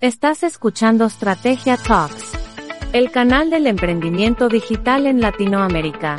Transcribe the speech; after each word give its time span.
Estás 0.00 0.44
escuchando 0.44 1.06
Estrategia 1.06 1.76
Talks, 1.76 2.30
el 2.92 3.10
canal 3.10 3.50
del 3.50 3.66
emprendimiento 3.66 4.48
digital 4.48 5.08
en 5.08 5.20
Latinoamérica. 5.20 6.14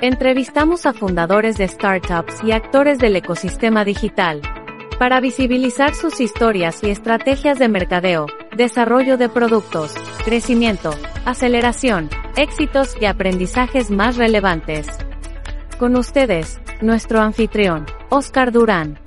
Entrevistamos 0.00 0.86
a 0.86 0.94
fundadores 0.94 1.58
de 1.58 1.68
startups 1.68 2.42
y 2.42 2.52
actores 2.52 2.98
del 2.98 3.14
ecosistema 3.16 3.84
digital 3.84 4.40
para 4.98 5.20
visibilizar 5.20 5.94
sus 5.94 6.22
historias 6.22 6.82
y 6.82 6.88
estrategias 6.88 7.58
de 7.58 7.68
mercadeo, 7.68 8.28
desarrollo 8.56 9.18
de 9.18 9.28
productos, 9.28 9.94
crecimiento, 10.24 10.94
aceleración, 11.26 12.08
éxitos 12.34 12.96
y 12.98 13.04
aprendizajes 13.04 13.90
más 13.90 14.16
relevantes. 14.16 14.86
Con 15.78 15.96
ustedes, 15.96 16.62
nuestro 16.80 17.20
anfitrión, 17.20 17.84
Oscar 18.08 18.52
Durán. 18.52 18.98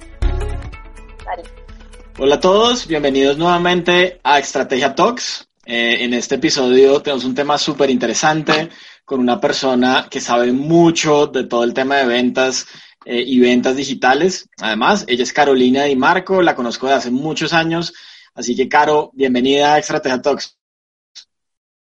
Hola 2.21 2.35
a 2.35 2.39
todos, 2.41 2.85
bienvenidos 2.85 3.37
nuevamente 3.37 4.19
a 4.25 4.39
Estrategia 4.39 4.93
Talks. 4.93 5.47
Eh, 5.65 6.03
en 6.03 6.13
este 6.13 6.35
episodio 6.35 7.01
tenemos 7.01 7.23
un 7.23 7.33
tema 7.33 7.57
súper 7.57 7.89
interesante 7.89 8.67
con 9.05 9.21
una 9.21 9.39
persona 9.39 10.05
que 10.11 10.19
sabe 10.19 10.51
mucho 10.51 11.27
de 11.27 11.45
todo 11.45 11.63
el 11.63 11.73
tema 11.73 11.95
de 11.95 12.05
ventas 12.05 12.67
eh, 13.05 13.23
y 13.25 13.39
ventas 13.39 13.77
digitales. 13.77 14.49
Además, 14.61 15.05
ella 15.07 15.23
es 15.23 15.31
Carolina 15.31 15.85
Di 15.85 15.95
Marco, 15.95 16.41
la 16.41 16.55
conozco 16.55 16.87
de 16.87 16.95
hace 16.95 17.09
muchos 17.09 17.53
años. 17.53 17.93
Así 18.33 18.53
que, 18.53 18.67
Caro, 18.67 19.11
bienvenida 19.13 19.75
a 19.75 19.79
Estrategia 19.79 20.21
Talks. 20.21 20.57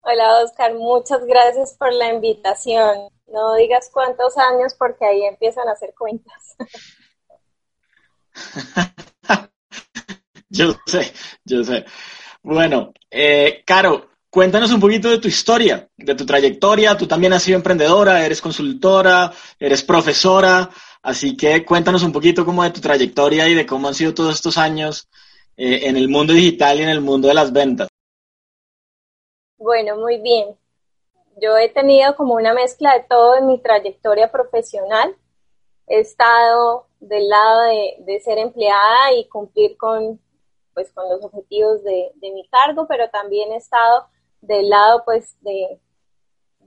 Hola, 0.02 0.42
Oscar, 0.44 0.74
muchas 0.74 1.24
gracias 1.24 1.74
por 1.78 1.90
la 1.94 2.12
invitación. 2.12 3.08
No 3.28 3.54
digas 3.54 3.88
cuántos 3.90 4.36
años 4.36 4.74
porque 4.78 5.06
ahí 5.06 5.24
empiezan 5.24 5.68
a 5.68 5.72
hacer 5.72 5.94
cuentas. 5.96 6.54
Yo 10.50 10.74
sé, 10.86 11.12
yo 11.44 11.62
sé. 11.62 11.84
Bueno, 12.42 12.94
eh, 13.10 13.62
Caro, 13.66 14.08
cuéntanos 14.30 14.72
un 14.72 14.80
poquito 14.80 15.10
de 15.10 15.18
tu 15.18 15.28
historia, 15.28 15.88
de 15.94 16.14
tu 16.14 16.24
trayectoria. 16.24 16.96
Tú 16.96 17.06
también 17.06 17.34
has 17.34 17.42
sido 17.42 17.56
emprendedora, 17.56 18.24
eres 18.24 18.40
consultora, 18.40 19.30
eres 19.58 19.82
profesora, 19.82 20.70
así 21.02 21.36
que 21.36 21.66
cuéntanos 21.66 22.02
un 22.02 22.12
poquito 22.12 22.46
como 22.46 22.62
de 22.62 22.70
tu 22.70 22.80
trayectoria 22.80 23.46
y 23.46 23.54
de 23.54 23.66
cómo 23.66 23.88
han 23.88 23.94
sido 23.94 24.14
todos 24.14 24.36
estos 24.36 24.56
años 24.56 25.08
eh, 25.56 25.80
en 25.82 25.98
el 25.98 26.08
mundo 26.08 26.32
digital 26.32 26.78
y 26.80 26.82
en 26.82 26.88
el 26.88 27.02
mundo 27.02 27.28
de 27.28 27.34
las 27.34 27.52
ventas. 27.52 27.88
Bueno, 29.58 29.96
muy 29.96 30.18
bien. 30.18 30.56
Yo 31.42 31.58
he 31.58 31.68
tenido 31.68 32.16
como 32.16 32.34
una 32.34 32.54
mezcla 32.54 32.94
de 32.94 33.04
todo 33.08 33.36
en 33.36 33.46
mi 33.46 33.60
trayectoria 33.60 34.32
profesional. 34.32 35.14
He 35.86 36.00
estado 36.00 36.86
del 37.00 37.28
lado 37.28 37.62
de, 37.62 37.96
de 38.00 38.20
ser 38.20 38.38
empleada 38.38 39.12
y 39.14 39.28
cumplir 39.28 39.76
con 39.76 40.18
pues 40.78 40.92
con 40.92 41.08
los 41.08 41.24
objetivos 41.24 41.82
de, 41.82 42.12
mi 42.20 42.46
cargo, 42.50 42.86
pero 42.86 43.10
también 43.10 43.50
he 43.50 43.56
estado 43.56 44.06
del 44.40 44.68
lado 44.68 45.02
pues 45.04 45.36
de, 45.40 45.80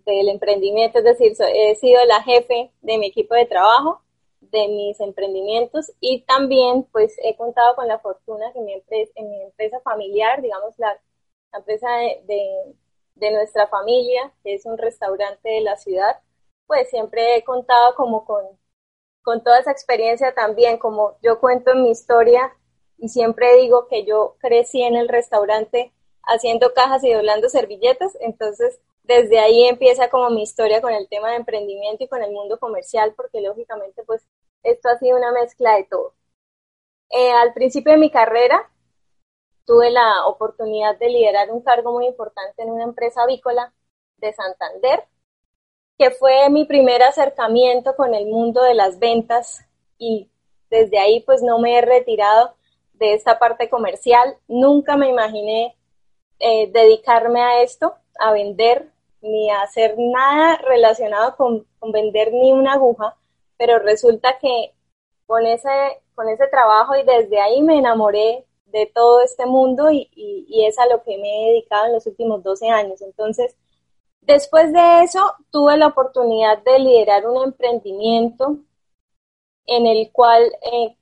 del 0.06 0.28
emprendimiento, 0.28 0.98
es 0.98 1.06
decir, 1.06 1.32
he 1.56 1.76
sido 1.76 2.04
la 2.04 2.22
jefe 2.22 2.74
de 2.82 2.98
mi 2.98 3.08
equipo 3.08 3.36
de 3.36 3.46
trabajo, 3.46 4.02
de 4.42 4.68
mis 4.68 5.00
emprendimientos 5.00 5.94
y 6.02 6.24
también 6.24 6.84
pues 6.92 7.16
he 7.24 7.38
contado 7.38 7.74
con 7.76 7.88
la 7.88 8.00
fortuna 8.00 8.52
que 8.52 8.60
mi 8.60 8.74
empresa, 8.74 9.14
en 9.16 9.30
mi 9.30 9.42
empresa 9.44 9.80
familiar, 9.80 10.42
digamos 10.42 10.78
la, 10.78 11.00
empresa 11.54 11.88
de, 12.26 12.76
de, 13.16 13.32
nuestra 13.32 13.68
familia, 13.68 14.34
que 14.44 14.56
es 14.56 14.66
un 14.66 14.78
restaurante 14.78 15.48
de 15.48 15.62
la 15.62 15.78
ciudad, 15.78 16.20
pues 16.68 16.90
siempre 16.90 17.38
he 17.38 17.46
contado 17.46 17.96
como 17.96 18.26
con, 18.26 18.44
con 19.24 19.42
toda 19.42 19.60
esa 19.60 19.72
experiencia 19.72 20.34
también, 20.34 20.78
como 20.78 21.18
yo 21.22 21.40
cuento 21.40 21.72
en 21.72 21.84
mi 21.84 21.92
historia, 21.92 22.54
y 23.02 23.10
siempre 23.10 23.56
digo 23.58 23.88
que 23.88 24.06
yo 24.06 24.36
crecí 24.40 24.84
en 24.84 24.96
el 24.96 25.10
restaurante 25.10 25.92
haciendo 26.24 26.72
cajas 26.76 27.04
y 27.04 27.12
doblando 27.12 27.50
servilletas, 27.50 28.16
entonces 28.22 28.80
desde 29.02 29.40
ahí 29.40 29.64
empieza 29.64 30.12
como 30.12 30.30
mi 30.30 30.44
historia 30.44 30.82
con 30.82 30.94
el 30.94 31.10
tema 31.10 31.32
de 31.32 31.38
emprendimiento 31.38 32.04
y 32.04 32.08
con 32.08 32.22
el 32.22 32.32
mundo 32.32 32.60
comercial, 32.60 33.16
porque 33.16 33.42
lógicamente 33.42 34.04
pues 34.04 34.24
esto 34.62 34.88
ha 34.88 35.00
sido 35.00 35.18
una 35.18 35.32
mezcla 35.32 35.76
de 35.78 35.86
todo. 35.86 36.14
Eh, 37.10 37.32
al 37.32 37.54
principio 37.54 37.92
de 37.92 37.98
mi 37.98 38.12
carrera 38.12 38.70
tuve 39.66 39.90
la 39.90 40.28
oportunidad 40.28 40.96
de 41.00 41.10
liderar 41.10 41.50
un 41.50 41.64
cargo 41.64 41.94
muy 41.94 42.06
importante 42.06 42.62
en 42.62 42.70
una 42.70 42.84
empresa 42.84 43.24
avícola 43.24 43.74
de 44.18 44.32
Santander, 44.32 45.06
que 45.98 46.12
fue 46.12 46.48
mi 46.52 46.66
primer 46.66 47.02
acercamiento 47.02 47.96
con 47.96 48.14
el 48.14 48.28
mundo 48.28 48.62
de 48.62 48.76
las 48.76 49.00
ventas 49.00 49.66
y 49.98 50.30
desde 50.70 51.00
ahí 51.00 51.22
pues 51.22 51.42
no 51.42 51.58
me 51.58 51.80
he 51.80 51.82
retirado 51.82 52.56
de 53.02 53.16
esta 53.16 53.40
parte 53.40 53.68
comercial. 53.68 54.38
Nunca 54.48 54.96
me 54.96 55.10
imaginé 55.10 55.76
eh, 56.40 56.72
dedicarme 56.72 57.42
a 57.42 57.64
esto, 57.64 57.96
a 58.20 58.32
vender, 58.32 58.92
ni 59.24 59.50
a 59.50 59.64
hacer 59.64 59.96
nada 59.98 60.58
relacionado 60.58 61.36
con, 61.36 61.66
vender 61.92 62.32
ni 62.32 62.52
una 62.52 62.74
aguja, 62.74 63.18
pero 63.58 63.80
resulta 63.80 64.38
que 64.40 64.74
con 65.26 65.48
ese, 65.48 65.70
con 66.14 66.30
ese 66.30 66.46
trabajo 66.48 66.96
y 66.96 67.04
desde 67.04 67.40
ahí 67.42 67.64
me 67.64 67.80
enamoré 67.80 68.46
de 68.66 68.86
todo 68.86 69.22
este 69.22 69.48
mundo 69.48 69.92
y, 69.92 70.10
y, 70.16 70.66
es 70.66 70.78
a 70.78 70.86
lo 70.86 71.04
que 71.04 71.18
me 71.18 71.28
he 71.28 71.50
dedicado 71.50 71.88
en 71.88 71.94
los 71.94 72.06
últimos 72.06 72.44
12 72.44 72.70
años. 72.70 73.02
Entonces, 73.02 73.58
después 74.22 74.72
de 74.72 75.04
eso, 75.04 75.34
tuve 75.50 75.76
la 75.78 75.88
oportunidad 75.88 76.60
de 76.60 76.80
liderar 76.80 77.28
un 77.28 77.46
emprendimiento 77.46 78.58
en 79.66 79.88
el 79.88 80.12
cual 80.12 80.44
eh, 80.62 80.96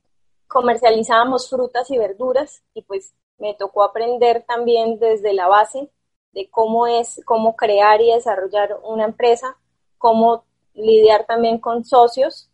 comercializábamos 0.49 1.49
frutas 1.49 1.89
y 1.91 1.97
verduras 1.97 2.63
y 2.73 2.81
pues 2.81 3.13
me 3.37 3.53
tocó 3.53 3.83
aprender 3.83 4.43
también 4.45 4.99
desde 4.99 5.31
la 5.33 5.47
base 5.47 5.89
de 6.33 6.49
cómo 6.49 6.87
es, 6.87 7.21
cómo 7.23 7.55
crear 7.55 8.01
y 8.01 8.11
desarrollar 8.11 8.77
una 8.83 9.05
empresa, 9.05 9.55
cómo 9.97 10.43
lidiar 10.73 11.25
también 11.25 11.59
con 11.59 11.85
socios 11.85 12.49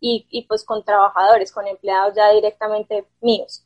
y, 0.00 0.26
y 0.30 0.46
pues 0.46 0.64
con 0.64 0.84
trabajadores, 0.84 1.52
con 1.52 1.66
empleados 1.66 2.14
ya 2.14 2.30
directamente 2.32 3.06
míos. 3.20 3.64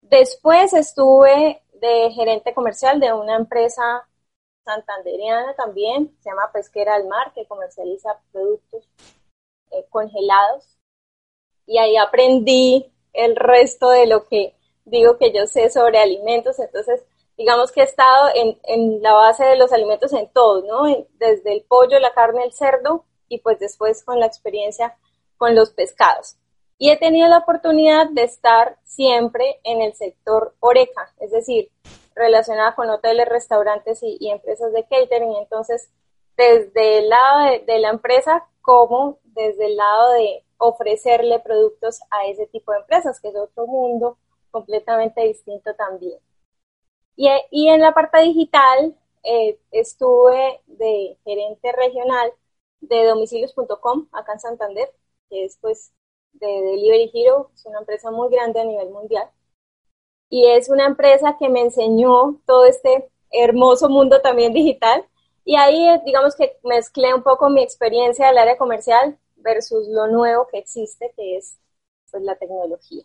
Después 0.00 0.72
estuve 0.74 1.60
de 1.72 2.10
gerente 2.12 2.54
comercial 2.54 3.00
de 3.00 3.12
una 3.12 3.34
empresa 3.36 4.06
santanderiana 4.64 5.54
también, 5.54 6.16
se 6.20 6.30
llama 6.30 6.52
Pesquera 6.52 6.94
al 6.94 7.08
Mar, 7.08 7.32
que 7.34 7.46
comercializa 7.46 8.20
productos 8.32 8.88
eh, 9.72 9.84
congelados 9.90 10.74
y 11.66 11.78
ahí 11.78 11.96
aprendí 11.96 12.90
el 13.12 13.36
resto 13.36 13.90
de 13.90 14.06
lo 14.06 14.26
que 14.26 14.54
digo 14.84 15.16
que 15.18 15.32
yo 15.32 15.46
sé 15.46 15.70
sobre 15.70 15.98
alimentos. 15.98 16.58
Entonces, 16.58 17.02
digamos 17.36 17.72
que 17.72 17.80
he 17.80 17.84
estado 17.84 18.30
en, 18.34 18.58
en 18.64 19.02
la 19.02 19.12
base 19.14 19.44
de 19.44 19.56
los 19.56 19.72
alimentos 19.72 20.12
en 20.12 20.28
todo, 20.28 20.62
¿no? 20.62 21.06
Desde 21.18 21.52
el 21.52 21.62
pollo, 21.62 21.98
la 21.98 22.12
carne, 22.12 22.44
el 22.44 22.52
cerdo 22.52 23.04
y 23.28 23.38
pues 23.38 23.58
después 23.58 24.04
con 24.04 24.20
la 24.20 24.26
experiencia 24.26 24.96
con 25.36 25.54
los 25.54 25.70
pescados. 25.70 26.36
Y 26.78 26.90
he 26.90 26.96
tenido 26.96 27.28
la 27.28 27.38
oportunidad 27.38 28.08
de 28.10 28.24
estar 28.24 28.76
siempre 28.84 29.60
en 29.64 29.80
el 29.80 29.94
sector 29.94 30.54
oreca, 30.60 31.12
es 31.20 31.30
decir, 31.30 31.70
relacionada 32.14 32.74
con 32.74 32.90
hoteles, 32.90 33.28
restaurantes 33.28 34.00
y, 34.02 34.28
empresas 34.28 34.72
de 34.72 34.82
catering. 34.84 35.34
Entonces, 35.36 35.90
desde 36.36 36.98
el 36.98 37.08
lado 37.08 37.50
de, 37.50 37.58
de 37.60 37.78
la 37.78 37.90
empresa 37.90 38.46
como 38.60 39.18
desde 39.24 39.66
el 39.66 39.76
lado 39.76 40.12
de 40.12 40.43
ofrecerle 40.58 41.40
productos 41.40 42.00
a 42.10 42.26
ese 42.26 42.46
tipo 42.46 42.72
de 42.72 42.78
empresas, 42.78 43.20
que 43.20 43.28
es 43.28 43.36
otro 43.36 43.66
mundo 43.66 44.18
completamente 44.50 45.22
distinto 45.22 45.74
también. 45.74 46.18
Y, 47.16 47.28
y 47.50 47.68
en 47.68 47.80
la 47.80 47.92
parte 47.92 48.20
digital 48.20 48.96
eh, 49.24 49.58
estuve 49.70 50.60
de 50.66 51.18
gerente 51.24 51.72
regional 51.72 52.32
de 52.80 53.04
domicilios.com 53.06 54.08
acá 54.12 54.34
en 54.34 54.40
Santander, 54.40 54.92
que 55.30 55.44
es 55.44 55.56
pues 55.60 55.92
de 56.32 56.46
Delivery 56.46 57.10
Hero, 57.14 57.50
es 57.54 57.64
una 57.66 57.80
empresa 57.80 58.10
muy 58.10 58.28
grande 58.30 58.60
a 58.60 58.64
nivel 58.64 58.90
mundial. 58.90 59.30
Y 60.28 60.48
es 60.48 60.68
una 60.68 60.86
empresa 60.86 61.36
que 61.38 61.48
me 61.48 61.60
enseñó 61.60 62.40
todo 62.46 62.66
este 62.66 63.10
hermoso 63.30 63.88
mundo 63.88 64.20
también 64.20 64.52
digital. 64.52 65.06
Y 65.44 65.56
ahí 65.56 65.86
digamos 66.04 66.34
que 66.36 66.58
mezclé 66.64 67.14
un 67.14 67.22
poco 67.22 67.48
mi 67.48 67.62
experiencia 67.62 68.26
del 68.26 68.38
área 68.38 68.58
comercial 68.58 69.18
versus 69.44 69.86
lo 69.88 70.08
nuevo 70.08 70.48
que 70.48 70.58
existe, 70.58 71.12
que 71.14 71.36
es 71.36 71.58
pues, 72.10 72.22
la 72.22 72.36
tecnología. 72.36 73.04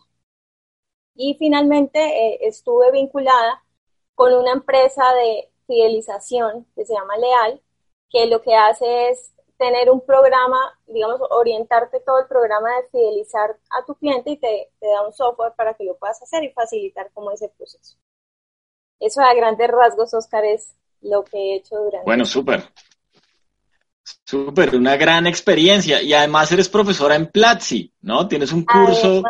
Y 1.14 1.36
finalmente 1.38 2.00
eh, 2.00 2.38
estuve 2.42 2.90
vinculada 2.90 3.62
con 4.14 4.32
una 4.34 4.52
empresa 4.52 5.04
de 5.14 5.50
fidelización 5.66 6.66
que 6.74 6.84
se 6.84 6.94
llama 6.94 7.16
Leal, 7.16 7.60
que 8.08 8.26
lo 8.26 8.42
que 8.42 8.54
hace 8.54 9.10
es 9.10 9.32
tener 9.56 9.90
un 9.90 10.00
programa, 10.00 10.58
digamos, 10.86 11.20
orientarte 11.30 12.00
todo 12.00 12.20
el 12.20 12.26
programa 12.26 12.74
de 12.76 12.88
fidelizar 12.88 13.58
a 13.70 13.84
tu 13.84 13.94
cliente 13.94 14.30
y 14.30 14.36
te, 14.38 14.72
te 14.80 14.86
da 14.86 15.06
un 15.06 15.12
software 15.12 15.52
para 15.54 15.74
que 15.74 15.84
lo 15.84 15.96
puedas 15.98 16.20
hacer 16.22 16.42
y 16.44 16.52
facilitar 16.52 17.10
como 17.12 17.30
ese 17.30 17.48
proceso. 17.50 17.98
Eso 18.98 19.20
a 19.20 19.34
grandes 19.34 19.68
rasgos, 19.68 20.14
Oscar, 20.14 20.44
es 20.44 20.74
lo 21.02 21.24
que 21.24 21.36
he 21.36 21.56
hecho 21.56 21.76
durante... 21.76 22.04
Bueno, 22.04 22.24
súper. 22.24 22.62
Súper, 24.24 24.74
una 24.76 24.96
gran 24.96 25.26
experiencia. 25.26 26.00
Y 26.02 26.12
además 26.12 26.50
eres 26.52 26.68
profesora 26.68 27.14
en 27.14 27.26
Platzi, 27.26 27.92
¿no? 28.02 28.28
Tienes 28.28 28.52
un 28.52 28.64
curso 28.64 29.22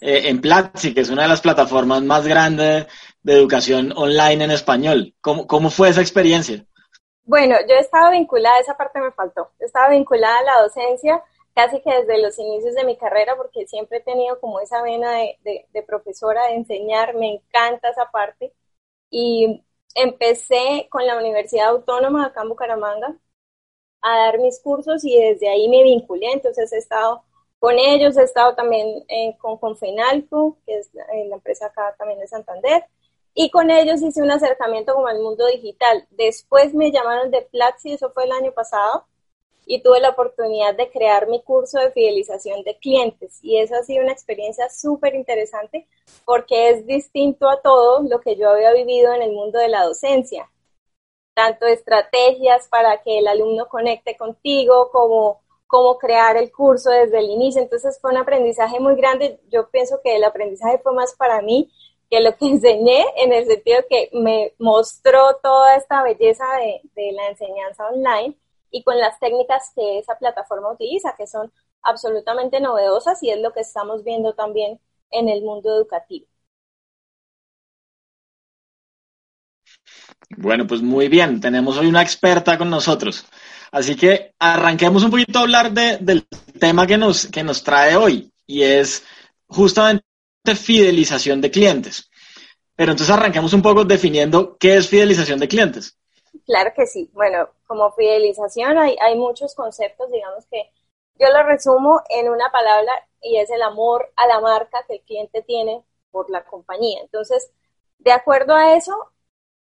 eh, 0.00 0.22
en 0.24 0.40
Platzi, 0.40 0.92
que 0.92 1.00
es 1.00 1.10
una 1.10 1.22
de 1.22 1.28
las 1.28 1.40
plataformas 1.40 2.02
más 2.02 2.26
grandes 2.26 2.86
de 3.22 3.32
educación 3.32 3.92
online 3.96 4.44
en 4.44 4.50
español. 4.50 5.14
¿Cómo, 5.20 5.46
cómo 5.46 5.70
fue 5.70 5.90
esa 5.90 6.00
experiencia? 6.00 6.64
Bueno, 7.24 7.56
yo 7.68 7.74
estaba 7.76 8.10
vinculada, 8.10 8.58
esa 8.58 8.76
parte 8.76 9.00
me 9.00 9.12
faltó, 9.12 9.50
estaba 9.58 9.90
vinculada 9.90 10.38
a 10.38 10.44
la 10.44 10.62
docencia 10.62 11.22
casi 11.58 11.82
que 11.82 11.90
desde 11.90 12.22
los 12.22 12.38
inicios 12.38 12.74
de 12.76 12.84
mi 12.84 12.96
carrera, 12.96 13.36
porque 13.36 13.66
siempre 13.66 13.98
he 13.98 14.02
tenido 14.02 14.38
como 14.38 14.60
esa 14.60 14.80
vena 14.80 15.10
de, 15.12 15.66
de, 15.72 15.82
profesora, 15.82 16.46
de 16.46 16.54
enseñar, 16.54 17.16
me 17.16 17.34
encanta 17.34 17.90
esa 17.90 18.08
parte. 18.12 18.52
Y 19.10 19.64
empecé 19.96 20.86
con 20.88 21.04
la 21.04 21.18
Universidad 21.18 21.70
Autónoma 21.70 22.26
acá 22.26 22.42
en 22.42 22.48
Bucaramanga 22.50 23.16
a 24.02 24.16
dar 24.18 24.38
mis 24.38 24.60
cursos 24.60 25.04
y 25.04 25.20
desde 25.20 25.48
ahí 25.48 25.68
me 25.68 25.82
vinculé, 25.82 26.32
entonces 26.32 26.72
he 26.72 26.78
estado 26.78 27.22
con 27.58 27.78
ellos, 27.78 28.16
he 28.16 28.22
estado 28.22 28.54
también 28.54 29.04
eh, 29.08 29.36
con 29.38 29.56
Confenalco, 29.58 30.56
que 30.64 30.78
es 30.78 30.88
eh, 30.94 31.26
la 31.28 31.36
empresa 31.36 31.66
acá 31.66 31.94
también 31.98 32.20
de 32.20 32.28
Santander, 32.28 32.84
y 33.34 33.50
con 33.50 33.70
ellos 33.70 34.02
hice 34.02 34.22
un 34.22 34.30
acercamiento 34.30 34.94
como 34.94 35.08
al 35.08 35.20
mundo 35.20 35.46
digital. 35.46 36.06
Después 36.10 36.74
me 36.74 36.90
llamaron 36.90 37.30
de 37.30 37.42
Platzi, 37.42 37.92
eso 37.92 38.10
fue 38.10 38.24
el 38.24 38.32
año 38.32 38.52
pasado, 38.52 39.06
y 39.68 39.82
tuve 39.82 40.00
la 40.00 40.10
oportunidad 40.10 40.74
de 40.74 40.90
crear 40.90 41.28
mi 41.28 41.42
curso 41.42 41.78
de 41.78 41.92
fidelización 41.92 42.64
de 42.64 42.76
clientes. 42.78 43.38
Y 43.42 43.58
eso 43.58 43.74
ha 43.76 43.82
sido 43.82 44.02
una 44.02 44.12
experiencia 44.12 44.68
súper 44.70 45.14
interesante 45.14 45.86
porque 46.24 46.70
es 46.70 46.86
distinto 46.86 47.48
a 47.48 47.60
todo 47.60 48.02
lo 48.02 48.20
que 48.20 48.34
yo 48.34 48.48
había 48.48 48.72
vivido 48.72 49.12
en 49.12 49.22
el 49.22 49.32
mundo 49.32 49.58
de 49.58 49.68
la 49.68 49.84
docencia. 49.84 50.50
Tanto 51.38 51.66
estrategias 51.66 52.66
para 52.66 53.00
que 53.00 53.20
el 53.20 53.28
alumno 53.28 53.68
conecte 53.68 54.16
contigo 54.16 54.90
como 54.90 55.40
cómo 55.68 55.96
crear 55.96 56.36
el 56.36 56.50
curso 56.50 56.90
desde 56.90 57.20
el 57.20 57.30
inicio. 57.30 57.62
Entonces 57.62 57.96
fue 58.00 58.10
un 58.10 58.16
aprendizaje 58.16 58.80
muy 58.80 58.96
grande. 58.96 59.38
Yo 59.48 59.70
pienso 59.70 60.00
que 60.02 60.16
el 60.16 60.24
aprendizaje 60.24 60.78
fue 60.78 60.92
más 60.94 61.14
para 61.14 61.40
mí 61.40 61.70
que 62.10 62.20
lo 62.20 62.34
que 62.34 62.46
enseñé 62.48 63.04
en 63.18 63.32
el 63.32 63.46
sentido 63.46 63.78
que 63.88 64.10
me 64.14 64.52
mostró 64.58 65.36
toda 65.40 65.76
esta 65.76 66.02
belleza 66.02 66.44
de, 66.96 67.12
la 67.12 67.28
enseñanza 67.28 67.86
online 67.86 68.36
y 68.72 68.82
con 68.82 68.98
las 68.98 69.20
técnicas 69.20 69.70
que 69.76 70.00
esa 70.00 70.18
plataforma 70.18 70.72
utiliza, 70.72 71.14
que 71.16 71.28
son 71.28 71.52
absolutamente 71.82 72.58
novedosas 72.58 73.22
y 73.22 73.30
es 73.30 73.38
lo 73.38 73.52
que 73.52 73.60
estamos 73.60 74.02
viendo 74.02 74.34
también 74.34 74.80
en 75.12 75.28
el 75.28 75.42
mundo 75.42 75.72
educativo. 75.72 76.26
Bueno, 80.36 80.66
pues 80.66 80.82
muy 80.82 81.08
bien, 81.08 81.40
tenemos 81.40 81.78
hoy 81.78 81.86
una 81.86 82.02
experta 82.02 82.58
con 82.58 82.68
nosotros. 82.70 83.26
Así 83.70 83.96
que 83.96 84.34
arranquemos 84.38 85.02
un 85.04 85.10
poquito 85.10 85.38
a 85.38 85.42
hablar 85.42 85.72
del 85.72 86.26
tema 86.58 86.86
que 86.86 86.96
nos, 86.96 87.26
que 87.26 87.42
nos 87.42 87.62
trae 87.62 87.96
hoy 87.96 88.32
y 88.46 88.62
es 88.62 89.04
justamente 89.46 90.04
fidelización 90.56 91.40
de 91.40 91.50
clientes. 91.50 92.10
Pero 92.74 92.92
entonces 92.92 93.14
arranquemos 93.14 93.52
un 93.52 93.62
poco 93.62 93.84
definiendo 93.84 94.56
qué 94.58 94.76
es 94.76 94.88
fidelización 94.88 95.38
de 95.38 95.48
clientes. 95.48 95.98
Claro 96.46 96.70
que 96.76 96.86
sí. 96.86 97.10
Bueno, 97.12 97.48
como 97.66 97.92
fidelización 97.92 98.78
hay, 98.78 98.96
hay 99.00 99.16
muchos 99.16 99.54
conceptos, 99.54 100.10
digamos 100.10 100.46
que 100.50 100.70
yo 101.18 101.26
lo 101.32 101.42
resumo 101.42 102.00
en 102.08 102.28
una 102.28 102.50
palabra 102.52 102.92
y 103.20 103.38
es 103.38 103.50
el 103.50 103.62
amor 103.62 104.12
a 104.16 104.26
la 104.26 104.40
marca 104.40 104.84
que 104.86 104.94
el 104.94 105.00
cliente 105.02 105.42
tiene 105.42 105.82
por 106.10 106.30
la 106.30 106.44
compañía. 106.44 107.00
Entonces, 107.02 107.50
de 107.98 108.12
acuerdo 108.12 108.54
a 108.54 108.76
eso, 108.76 108.96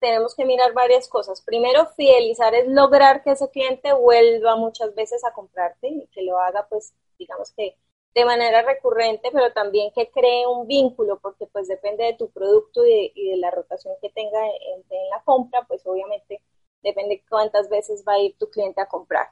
tenemos 0.00 0.34
que 0.34 0.44
mirar 0.44 0.72
varias 0.72 1.08
cosas. 1.08 1.42
Primero, 1.42 1.86
fidelizar 1.96 2.54
es 2.54 2.68
lograr 2.68 3.22
que 3.22 3.32
ese 3.32 3.50
cliente 3.50 3.92
vuelva 3.92 4.56
muchas 4.56 4.94
veces 4.94 5.24
a 5.24 5.32
comprarte 5.32 5.88
y 5.88 6.06
que 6.08 6.22
lo 6.22 6.38
haga, 6.38 6.66
pues, 6.68 6.94
digamos 7.18 7.52
que 7.52 7.76
de 8.14 8.24
manera 8.24 8.62
recurrente, 8.62 9.30
pero 9.32 9.52
también 9.52 9.90
que 9.92 10.10
cree 10.10 10.46
un 10.46 10.66
vínculo, 10.68 11.18
porque 11.20 11.46
pues 11.46 11.66
depende 11.66 12.04
de 12.04 12.14
tu 12.14 12.30
producto 12.30 12.86
y 12.86 13.12
de, 13.30 13.36
la 13.38 13.50
rotación 13.50 13.94
que 14.00 14.10
tenga 14.10 14.40
en, 14.46 14.84
en, 14.88 15.10
la 15.10 15.22
compra, 15.24 15.64
pues 15.66 15.84
obviamente 15.84 16.40
depende 16.82 17.24
cuántas 17.28 17.68
veces 17.68 18.04
va 18.06 18.14
a 18.14 18.20
ir 18.20 18.36
tu 18.38 18.48
cliente 18.50 18.80
a 18.80 18.86
comprar. 18.86 19.28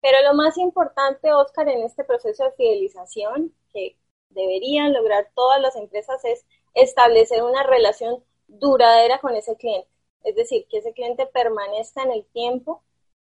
Pero 0.00 0.18
lo 0.22 0.34
más 0.34 0.58
importante, 0.58 1.32
Oscar, 1.32 1.68
en 1.68 1.82
este 1.82 2.04
proceso 2.04 2.44
de 2.44 2.52
fidelización 2.52 3.52
que 3.72 3.96
deberían 4.28 4.92
lograr 4.92 5.30
todas 5.34 5.60
las 5.60 5.74
empresas 5.76 6.24
es 6.24 6.44
establecer 6.74 7.42
una 7.42 7.62
relación 7.64 8.22
duradera 8.58 9.18
con 9.20 9.34
ese 9.34 9.56
cliente. 9.56 9.88
Es 10.22 10.34
decir, 10.36 10.66
que 10.68 10.78
ese 10.78 10.92
cliente 10.92 11.26
permanezca 11.26 12.02
en 12.02 12.12
el 12.12 12.24
tiempo 12.26 12.82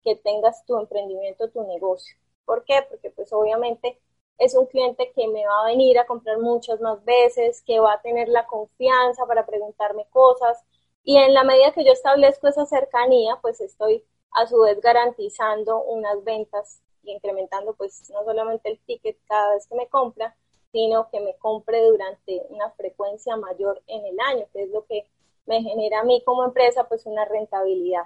que 0.02 0.16
tengas 0.16 0.64
tu 0.66 0.78
emprendimiento, 0.78 1.50
tu 1.50 1.62
negocio. 1.62 2.16
¿Por 2.44 2.64
qué? 2.64 2.84
Porque 2.88 3.10
pues 3.10 3.32
obviamente 3.32 4.00
es 4.38 4.54
un 4.54 4.66
cliente 4.66 5.12
que 5.14 5.28
me 5.28 5.46
va 5.46 5.60
a 5.62 5.66
venir 5.66 5.98
a 5.98 6.06
comprar 6.06 6.38
muchas 6.38 6.80
más 6.80 7.04
veces, 7.04 7.62
que 7.62 7.78
va 7.78 7.94
a 7.94 8.02
tener 8.02 8.28
la 8.28 8.46
confianza 8.46 9.26
para 9.26 9.46
preguntarme 9.46 10.06
cosas, 10.10 10.64
y 11.04 11.16
en 11.16 11.34
la 11.34 11.44
medida 11.44 11.72
que 11.72 11.84
yo 11.84 11.92
establezco 11.92 12.48
esa 12.48 12.66
cercanía, 12.66 13.38
pues 13.42 13.60
estoy 13.60 14.04
a 14.32 14.46
su 14.46 14.60
vez 14.60 14.80
garantizando 14.80 15.82
unas 15.82 16.22
ventas 16.24 16.82
y 17.02 17.12
incrementando 17.12 17.74
pues 17.74 18.10
no 18.10 18.24
solamente 18.24 18.70
el 18.70 18.78
ticket 18.80 19.18
cada 19.26 19.54
vez 19.54 19.66
que 19.66 19.74
me 19.74 19.88
compra, 19.88 20.36
sino 20.72 21.10
que 21.10 21.20
me 21.20 21.36
compre 21.36 21.82
durante 21.82 22.42
una 22.48 22.70
frecuencia 22.72 23.36
mayor 23.36 23.82
en 23.86 24.04
el 24.04 24.18
año, 24.20 24.46
que 24.52 24.62
es 24.62 24.70
lo 24.70 24.84
que 24.86 25.06
me 25.46 25.62
genera 25.62 26.00
a 26.00 26.04
mí 26.04 26.22
como 26.24 26.44
empresa 26.44 26.84
pues 26.88 27.06
una 27.06 27.24
rentabilidad. 27.24 28.04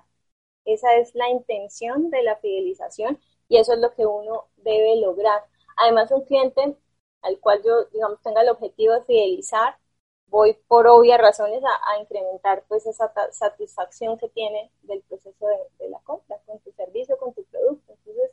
Esa 0.64 0.96
es 0.96 1.14
la 1.14 1.28
intención 1.28 2.10
de 2.10 2.22
la 2.22 2.36
fidelización 2.36 3.18
y 3.48 3.58
eso 3.58 3.74
es 3.74 3.80
lo 3.80 3.92
que 3.94 4.06
uno 4.06 4.46
debe 4.56 4.96
lograr. 4.96 5.44
Además, 5.76 6.10
un 6.10 6.22
cliente 6.22 6.76
al 7.22 7.38
cual 7.40 7.62
yo, 7.64 7.84
digamos, 7.86 8.20
tenga 8.22 8.42
el 8.42 8.50
objetivo 8.50 8.94
de 8.94 9.02
fidelizar, 9.02 9.76
voy 10.28 10.54
por 10.68 10.86
obvias 10.86 11.20
razones 11.20 11.62
a, 11.64 12.00
incrementar 12.00 12.64
pues 12.68 12.86
esa 12.86 13.12
satisfacción 13.30 14.18
que 14.18 14.28
tiene 14.28 14.70
del 14.82 15.02
proceso 15.02 15.46
de, 15.78 15.88
la 15.88 16.00
compra 16.00 16.38
con 16.46 16.58
tu 16.60 16.72
servicio, 16.72 17.18
con 17.18 17.32
tu 17.34 17.44
producto. 17.44 17.92
Entonces, 17.92 18.32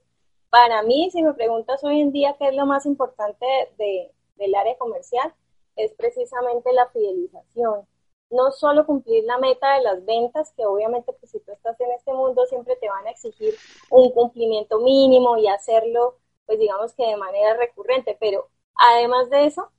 para 0.50 0.84
mí, 0.84 1.10
si 1.12 1.22
me 1.22 1.34
preguntas 1.34 1.84
hoy 1.84 2.01
en 2.01 2.12
día 2.12 2.36
qué 2.38 2.48
es 2.48 2.56
lo 2.56 2.66
más 2.66 2.86
importante 2.86 3.45
de, 3.77 4.12
del 4.42 4.56
área 4.56 4.78
comercial, 4.78 5.34
es 5.76 5.94
precisamente 5.94 6.74
la 6.74 6.90
fidelización. 6.90 7.88
No 8.30 8.52
solo 8.52 8.86
cumplir 8.86 9.24
la 9.26 9.38
meta 9.38 9.76
de 9.76 9.82
las 9.82 10.06
ventas, 10.06 10.54
que 10.56 10.66
obviamente 10.66 11.14
pues 11.14 11.32
si 11.32 11.40
tú 11.40 11.52
estás 11.52 11.80
en 11.80 11.92
este 11.92 12.14
mundo 12.14 12.46
siempre 12.46 12.76
te 12.78 12.90
van 12.90 13.08
a 13.08 13.12
exigir 13.12 13.56
un 13.90 14.12
cumplimiento 14.12 14.80
mínimo 14.80 15.38
y 15.38 15.48
hacerlo 15.48 16.18
pues 16.46 16.60
digamos 16.60 16.94
que 16.94 17.06
de 17.06 17.16
manera 17.16 17.56
recurrente, 17.56 18.18
pero 18.20 18.50
además 18.76 19.30
de 19.30 19.46
eso, 19.46 19.72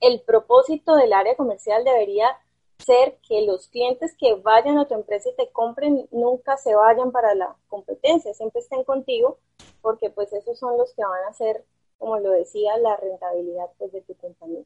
el 0.00 0.20
propósito 0.22 0.96
del 0.96 1.12
área 1.12 1.36
comercial 1.36 1.84
debería 1.84 2.36
ser 2.78 3.18
que 3.22 3.42
los 3.42 3.68
clientes 3.68 4.16
que 4.18 4.34
vayan 4.34 4.78
a 4.78 4.88
tu 4.88 4.94
empresa 4.94 5.28
y 5.28 5.36
te 5.36 5.52
compren 5.52 6.08
nunca 6.10 6.56
se 6.56 6.74
vayan 6.74 7.12
para 7.12 7.36
la 7.36 7.56
competencia, 7.68 8.34
siempre 8.34 8.60
estén 8.60 8.82
contigo, 8.82 9.38
porque 9.80 10.10
pues 10.10 10.32
esos 10.32 10.58
son 10.58 10.76
los 10.76 10.92
que 10.94 11.04
van 11.04 11.22
a 11.24 11.28
hacer, 11.28 11.64
como 12.02 12.18
lo 12.18 12.32
decía, 12.32 12.76
la 12.82 12.96
rentabilidad 12.96 13.66
pues, 13.78 13.92
de 13.92 14.00
tu 14.00 14.16
compañía. 14.16 14.64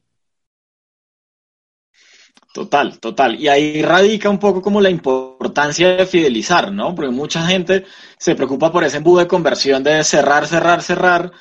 Total, 2.51 2.99
total. 2.99 3.39
Y 3.39 3.47
ahí 3.47 3.83
radica 3.83 4.27
un 4.27 4.39
poco 4.39 4.59
como 4.59 4.81
la 4.81 4.89
importancia 4.89 5.97
de 5.97 6.07
fidelizar, 6.07 6.71
¿no? 6.71 6.95
Porque 6.95 7.11
mucha 7.11 7.45
gente 7.45 7.85
se 8.17 8.33
preocupa 8.33 8.71
por 8.71 8.83
ese 8.83 8.97
embudo 8.97 9.19
de 9.19 9.27
conversión 9.27 9.83
de 9.83 10.03
cerrar, 10.03 10.47
cerrar, 10.47 10.81
cerrar, 10.81 11.31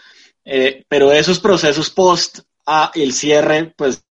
eh, 0.44 0.84
pero 0.86 1.12
esos 1.12 1.40
procesos 1.40 1.88
post 1.88 2.40
a 2.66 2.90
el 2.94 3.14
cierre, 3.14 3.72
pues 3.74 4.04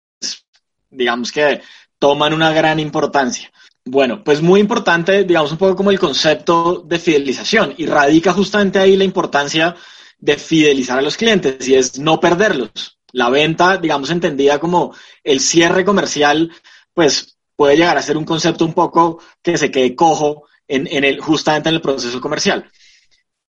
digamos 0.88 1.30
que 1.30 1.60
toman 1.98 2.32
una 2.32 2.50
gran 2.54 2.80
importancia. 2.80 3.52
Bueno, 3.84 4.24
pues 4.24 4.40
muy 4.40 4.60
importante, 4.60 5.24
digamos 5.24 5.52
un 5.52 5.58
poco 5.58 5.76
como 5.76 5.90
el 5.90 5.98
concepto 5.98 6.82
de 6.86 6.98
fidelización 6.98 7.74
y 7.76 7.84
radica 7.84 8.32
justamente 8.32 8.78
ahí 8.78 8.96
la 8.96 9.04
importancia 9.04 9.76
de 10.24 10.38
fidelizar 10.38 10.98
a 10.98 11.02
los 11.02 11.18
clientes 11.18 11.68
y 11.68 11.74
es 11.74 11.98
no 11.98 12.18
perderlos. 12.18 12.98
La 13.12 13.28
venta, 13.28 13.76
digamos 13.76 14.08
entendida 14.08 14.58
como 14.58 14.94
el 15.22 15.38
cierre 15.38 15.84
comercial, 15.84 16.50
pues 16.94 17.36
puede 17.54 17.76
llegar 17.76 17.98
a 17.98 18.02
ser 18.02 18.16
un 18.16 18.24
concepto 18.24 18.64
un 18.64 18.72
poco 18.72 19.20
que 19.42 19.58
se 19.58 19.70
quede 19.70 19.94
cojo 19.94 20.44
en, 20.66 20.86
el, 21.04 21.20
justamente 21.20 21.68
en 21.68 21.74
el 21.74 21.82
proceso 21.82 22.22
comercial. 22.22 22.70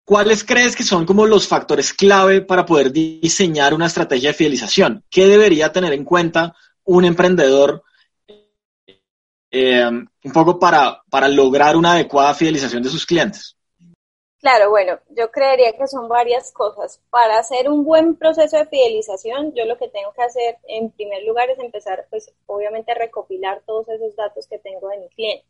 ¿Cuáles 0.05 0.43
crees 0.43 0.75
que 0.75 0.83
son 0.83 1.07
como 1.07 1.25
los 1.25 1.47
factores 1.47 1.93
clave 1.93 2.41
para 2.41 2.67
poder 2.67 2.91
diseñar 2.91 3.73
una 3.73 3.87
estrategia 3.87 4.31
de 4.31 4.35
fidelización? 4.35 5.05
¿Qué 5.09 5.27
debería 5.27 5.71
tener 5.71 5.93
en 5.93 6.05
cuenta 6.05 6.57
un 6.83 7.05
emprendedor 7.05 7.85
eh, 9.53 9.87
un 9.87 10.33
poco 10.33 10.59
para, 10.59 11.01
para 11.09 11.29
lograr 11.29 11.77
una 11.77 11.93
adecuada 11.93 12.35
fidelización 12.35 12.83
de 12.83 12.91
sus 12.91 13.07
clientes? 13.07 13.56
Claro, 14.47 14.71
bueno, 14.71 15.01
yo 15.09 15.33
creería 15.33 15.73
que 15.73 15.89
son 15.89 16.07
varias 16.09 16.53
cosas. 16.53 17.03
Para 17.11 17.37
hacer 17.37 17.69
un 17.69 17.85
buen 17.85 18.15
proceso 18.15 18.57
de 18.57 18.67
fidelización, 18.67 19.53
yo 19.55 19.65
lo 19.65 19.77
que 19.77 19.89
tengo 19.89 20.13
que 20.13 20.23
hacer 20.23 20.59
en 20.69 20.93
primer 20.93 21.25
lugar 21.25 21.51
es 21.51 21.59
empezar, 21.59 22.07
pues 22.11 22.33
obviamente, 22.47 22.93
a 22.93 22.95
recopilar 22.95 23.65
todos 23.67 23.89
esos 23.89 24.15
datos 24.15 24.47
que 24.47 24.61
tengo 24.61 24.89
de 24.89 24.99
mi 24.99 25.09
cliente. 25.09 25.45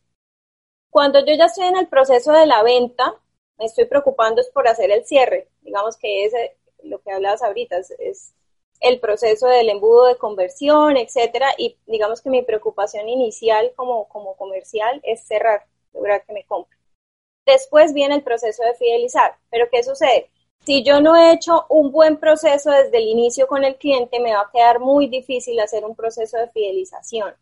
Cuando 0.88 1.20
yo 1.26 1.34
ya 1.34 1.44
estoy 1.44 1.66
en 1.66 1.76
el 1.76 1.88
proceso 1.88 2.32
de 2.32 2.46
la 2.46 2.62
venta, 2.62 3.14
me 3.58 3.66
estoy 3.66 3.84
preocupando 3.84 4.40
es 4.40 4.48
por 4.48 4.66
hacer 4.66 4.90
el 4.90 5.04
cierre. 5.04 5.50
Digamos 5.60 5.98
que 5.98 6.24
es 6.24 6.32
lo 6.82 7.02
que 7.02 7.12
hablabas 7.12 7.42
ahorita, 7.42 7.76
es, 7.98 8.32
el 8.80 8.98
proceso 8.98 9.46
del 9.48 9.68
embudo 9.68 10.06
de 10.06 10.16
conversión, 10.16 10.96
etcétera, 10.96 11.48
y 11.58 11.76
digamos 11.84 12.22
que 12.22 12.30
mi 12.30 12.40
preocupación 12.42 13.10
inicial 13.10 13.74
como, 13.76 14.08
como 14.08 14.36
comercial 14.38 15.02
es 15.04 15.26
cerrar, 15.26 15.66
lograr 15.92 16.24
que 16.24 16.32
me 16.32 16.46
compre. 16.46 16.75
Después 17.46 17.94
viene 17.94 18.16
el 18.16 18.22
proceso 18.22 18.62
de 18.64 18.74
fidelizar, 18.74 19.36
pero 19.50 19.68
¿qué 19.70 19.82
sucede? 19.82 20.30
Si 20.64 20.82
yo 20.82 21.00
no 21.00 21.14
he 21.16 21.32
hecho 21.32 21.64
un 21.68 21.92
buen 21.92 22.16
proceso 22.16 22.70
desde 22.72 22.98
el 22.98 23.06
inicio 23.06 23.46
con 23.46 23.64
el 23.64 23.76
cliente, 23.76 24.18
me 24.18 24.34
va 24.34 24.40
a 24.40 24.50
quedar 24.52 24.80
muy 24.80 25.06
difícil 25.06 25.60
hacer 25.60 25.84
un 25.84 25.94
proceso 25.94 26.36
de 26.38 26.48
fidelización. 26.48 27.34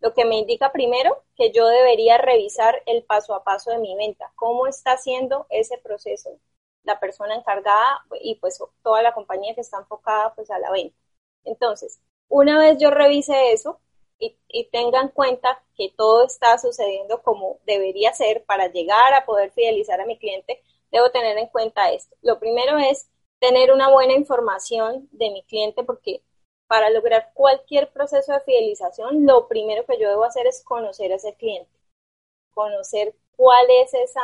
Lo 0.00 0.12
que 0.12 0.24
me 0.24 0.38
indica 0.38 0.72
primero 0.72 1.22
que 1.36 1.52
yo 1.52 1.66
debería 1.68 2.18
revisar 2.18 2.82
el 2.86 3.04
paso 3.04 3.34
a 3.34 3.44
paso 3.44 3.70
de 3.70 3.78
mi 3.78 3.94
venta, 3.96 4.32
cómo 4.34 4.66
está 4.66 4.92
haciendo 4.92 5.46
ese 5.50 5.78
proceso 5.78 6.30
la 6.88 6.98
persona 6.98 7.34
encargada 7.34 8.02
y 8.22 8.36
pues 8.36 8.58
toda 8.82 9.02
la 9.02 9.12
compañía 9.12 9.54
que 9.54 9.60
está 9.60 9.78
enfocada 9.78 10.34
pues 10.34 10.50
a 10.50 10.58
la 10.58 10.70
venta. 10.70 10.96
Entonces, 11.44 12.00
una 12.28 12.58
vez 12.58 12.78
yo 12.78 12.90
revise 12.90 13.52
eso 13.52 13.78
y, 14.18 14.36
y 14.48 14.64
tenga 14.70 15.00
en 15.00 15.08
cuenta 15.08 15.62
que 15.76 15.92
todo 15.96 16.24
está 16.24 16.58
sucediendo 16.58 17.22
como 17.22 17.58
debería 17.66 18.12
ser 18.12 18.44
para 18.44 18.68
llegar 18.68 19.14
a 19.14 19.24
poder 19.24 19.50
fidelizar 19.52 20.00
a 20.00 20.06
mi 20.06 20.18
cliente, 20.18 20.62
debo 20.90 21.10
tener 21.10 21.38
en 21.38 21.48
cuenta 21.48 21.92
esto. 21.92 22.16
Lo 22.22 22.38
primero 22.38 22.78
es 22.78 23.08
tener 23.38 23.72
una 23.72 23.88
buena 23.90 24.14
información 24.14 25.08
de 25.12 25.30
mi 25.30 25.42
cliente 25.44 25.84
porque 25.84 26.22
para 26.66 26.90
lograr 26.90 27.32
cualquier 27.34 27.90
proceso 27.92 28.32
de 28.32 28.40
fidelización, 28.40 29.26
lo 29.26 29.48
primero 29.48 29.84
que 29.86 29.98
yo 29.98 30.08
debo 30.08 30.24
hacer 30.24 30.46
es 30.46 30.62
conocer 30.62 31.12
a 31.12 31.16
ese 31.16 31.34
cliente, 31.34 31.70
conocer 32.52 33.14
cuál 33.36 33.66
es 33.82 33.94
esa, 33.94 34.22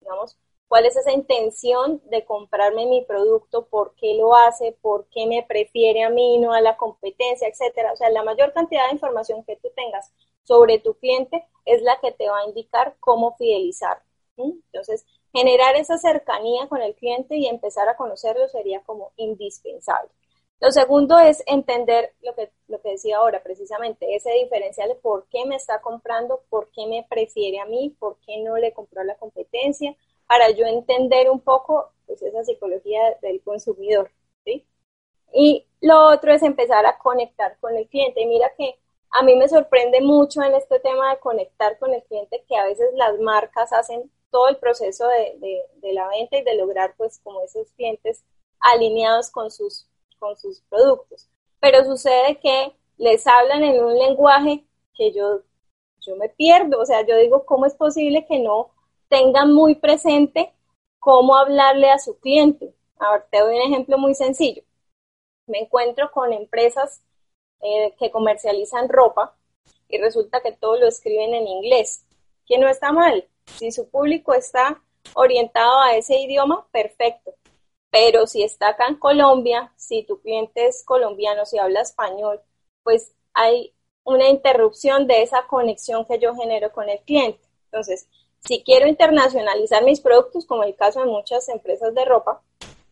digamos, 0.00 0.36
cuál 0.70 0.86
es 0.86 0.94
esa 0.94 1.10
intención 1.10 2.00
de 2.10 2.24
comprarme 2.24 2.86
mi 2.86 3.04
producto, 3.04 3.66
por 3.66 3.96
qué 3.96 4.14
lo 4.14 4.36
hace, 4.36 4.78
por 4.80 5.08
qué 5.08 5.26
me 5.26 5.42
prefiere 5.42 6.04
a 6.04 6.10
mí, 6.10 6.38
no 6.38 6.52
a 6.52 6.60
la 6.60 6.76
competencia, 6.76 7.48
etcétera. 7.48 7.92
O 7.92 7.96
sea, 7.96 8.08
la 8.10 8.22
mayor 8.22 8.52
cantidad 8.52 8.86
de 8.86 8.92
información 8.92 9.42
que 9.42 9.56
tú 9.56 9.68
tengas 9.74 10.12
sobre 10.44 10.78
tu 10.78 10.94
cliente 10.94 11.44
es 11.64 11.82
la 11.82 11.98
que 12.00 12.12
te 12.12 12.28
va 12.28 12.38
a 12.38 12.44
indicar 12.46 12.94
cómo 13.00 13.34
fidelizar. 13.36 14.00
Entonces, 14.36 15.04
generar 15.32 15.74
esa 15.74 15.98
cercanía 15.98 16.68
con 16.68 16.80
el 16.80 16.94
cliente 16.94 17.34
y 17.34 17.48
empezar 17.48 17.88
a 17.88 17.96
conocerlo 17.96 18.46
sería 18.46 18.80
como 18.84 19.10
indispensable. 19.16 20.12
Lo 20.60 20.70
segundo 20.70 21.18
es 21.18 21.42
entender 21.46 22.14
lo 22.22 22.36
que, 22.36 22.52
lo 22.68 22.80
que 22.80 22.90
decía 22.90 23.16
ahora, 23.16 23.42
precisamente, 23.42 24.14
ese 24.14 24.30
diferencial 24.34 24.88
de 24.88 24.94
por 24.94 25.26
qué 25.30 25.44
me 25.46 25.56
está 25.56 25.80
comprando, 25.80 26.42
por 26.48 26.70
qué 26.70 26.86
me 26.86 27.04
prefiere 27.10 27.58
a 27.58 27.64
mí, 27.64 27.96
por 27.98 28.18
qué 28.24 28.38
no 28.38 28.56
le 28.56 28.72
compró 28.72 29.00
a 29.00 29.04
la 29.04 29.16
competencia, 29.16 29.96
para 30.30 30.48
yo 30.52 30.64
entender 30.64 31.28
un 31.28 31.40
poco 31.40 31.90
pues, 32.06 32.22
esa 32.22 32.44
psicología 32.44 33.00
del 33.20 33.42
consumidor. 33.42 34.12
¿sí? 34.44 34.64
Y 35.34 35.66
lo 35.80 36.06
otro 36.06 36.32
es 36.32 36.44
empezar 36.44 36.86
a 36.86 36.98
conectar 36.98 37.58
con 37.58 37.76
el 37.76 37.88
cliente. 37.88 38.24
Mira 38.26 38.52
que 38.56 38.78
a 39.10 39.24
mí 39.24 39.34
me 39.34 39.48
sorprende 39.48 40.00
mucho 40.00 40.40
en 40.40 40.54
este 40.54 40.78
tema 40.78 41.10
de 41.10 41.18
conectar 41.18 41.80
con 41.80 41.92
el 41.92 42.04
cliente 42.04 42.44
que 42.48 42.54
a 42.56 42.64
veces 42.64 42.90
las 42.94 43.18
marcas 43.18 43.72
hacen 43.72 44.08
todo 44.30 44.46
el 44.46 44.58
proceso 44.58 45.08
de, 45.08 45.36
de, 45.40 45.62
de 45.82 45.92
la 45.94 46.06
venta 46.06 46.36
y 46.36 46.44
de 46.44 46.54
lograr 46.54 46.94
pues 46.96 47.18
como 47.24 47.42
esos 47.42 47.66
clientes 47.72 48.22
alineados 48.60 49.32
con 49.32 49.50
sus 49.50 49.88
con 50.20 50.36
sus 50.36 50.60
productos. 50.68 51.28
Pero 51.58 51.84
sucede 51.84 52.38
que 52.38 52.72
les 52.98 53.26
hablan 53.26 53.64
en 53.64 53.82
un 53.82 53.98
lenguaje 53.98 54.64
que 54.94 55.10
yo, 55.10 55.40
yo 56.02 56.14
me 56.14 56.28
pierdo, 56.28 56.80
o 56.80 56.86
sea, 56.86 57.04
yo 57.04 57.16
digo, 57.16 57.44
¿cómo 57.44 57.66
es 57.66 57.74
posible 57.74 58.26
que 58.26 58.38
no 58.38 58.70
tengan 59.10 59.52
muy 59.52 59.74
presente 59.74 60.54
cómo 60.98 61.36
hablarle 61.36 61.90
a 61.90 61.98
su 61.98 62.18
cliente? 62.18 62.74
A 62.98 63.12
ver, 63.12 63.26
te 63.30 63.40
doy 63.40 63.56
un 63.56 63.62
ejemplo 63.62 63.98
muy 63.98 64.14
sencillo. 64.14 64.62
Me 65.46 65.58
encuentro 65.58 66.10
con 66.12 66.32
empresas 66.32 67.02
eh, 67.60 67.94
que 67.98 68.10
comercializan 68.10 68.88
ropa 68.88 69.36
y 69.88 69.98
resulta 69.98 70.40
que 70.40 70.52
todo 70.52 70.78
lo 70.78 70.86
escriben 70.86 71.34
en 71.34 71.46
inglés, 71.46 72.06
que 72.46 72.56
no 72.56 72.68
está 72.68 72.92
mal. 72.92 73.28
Si 73.44 73.72
su 73.72 73.90
público 73.90 74.32
está 74.32 74.80
orientado 75.14 75.80
a 75.80 75.96
ese 75.96 76.18
idioma, 76.20 76.66
perfecto. 76.70 77.34
Pero 77.90 78.28
si 78.28 78.44
está 78.44 78.68
acá 78.68 78.86
en 78.86 78.96
Colombia, 78.96 79.72
si 79.76 80.04
tu 80.04 80.20
cliente 80.20 80.66
es 80.68 80.84
colombiano, 80.84 81.44
si 81.44 81.58
habla 81.58 81.80
español, 81.80 82.40
pues 82.84 83.12
hay 83.34 83.74
una 84.04 84.28
interrupción 84.28 85.08
de 85.08 85.22
esa 85.22 85.46
conexión 85.48 86.04
que 86.04 86.20
yo 86.20 86.34
genero 86.36 86.70
con 86.70 86.88
el 86.88 87.00
cliente. 87.00 87.40
Entonces, 87.64 88.08
si 88.40 88.62
quiero 88.62 88.86
internacionalizar 88.88 89.84
mis 89.84 90.00
productos, 90.00 90.46
como 90.46 90.64
el 90.64 90.74
caso 90.74 91.00
de 91.00 91.06
muchas 91.06 91.48
empresas 91.48 91.94
de 91.94 92.04
ropa, 92.04 92.42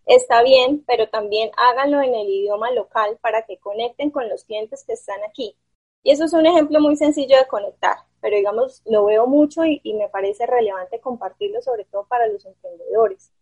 está 0.06 0.42
bien, 0.42 0.84
pero 0.86 1.08
también 1.08 1.50
háganlo 1.56 2.00
en 2.02 2.14
el 2.14 2.28
idioma 2.28 2.70
local 2.70 3.18
para 3.20 3.42
que 3.42 3.58
conecten 3.58 4.10
con 4.10 4.28
los 4.28 4.44
clientes 4.44 4.84
que 4.84 4.92
están 4.94 5.18
aquí. 5.28 5.56
Y 6.02 6.12
eso 6.12 6.24
es 6.24 6.32
un 6.32 6.46
ejemplo 6.46 6.80
muy 6.80 6.96
sencillo 6.96 7.36
de 7.36 7.46
conectar, 7.46 7.96
pero 8.20 8.36
digamos, 8.36 8.82
lo 8.86 9.04
veo 9.04 9.26
mucho 9.26 9.64
y, 9.64 9.80
me 9.94 10.08
parece 10.08 10.46
relevante 10.46 11.00
compartirlo, 11.00 11.60
sobre 11.62 11.84
todo 11.84 12.06
para 12.06 12.26
los 12.26 12.44
emprendedores 12.46 13.32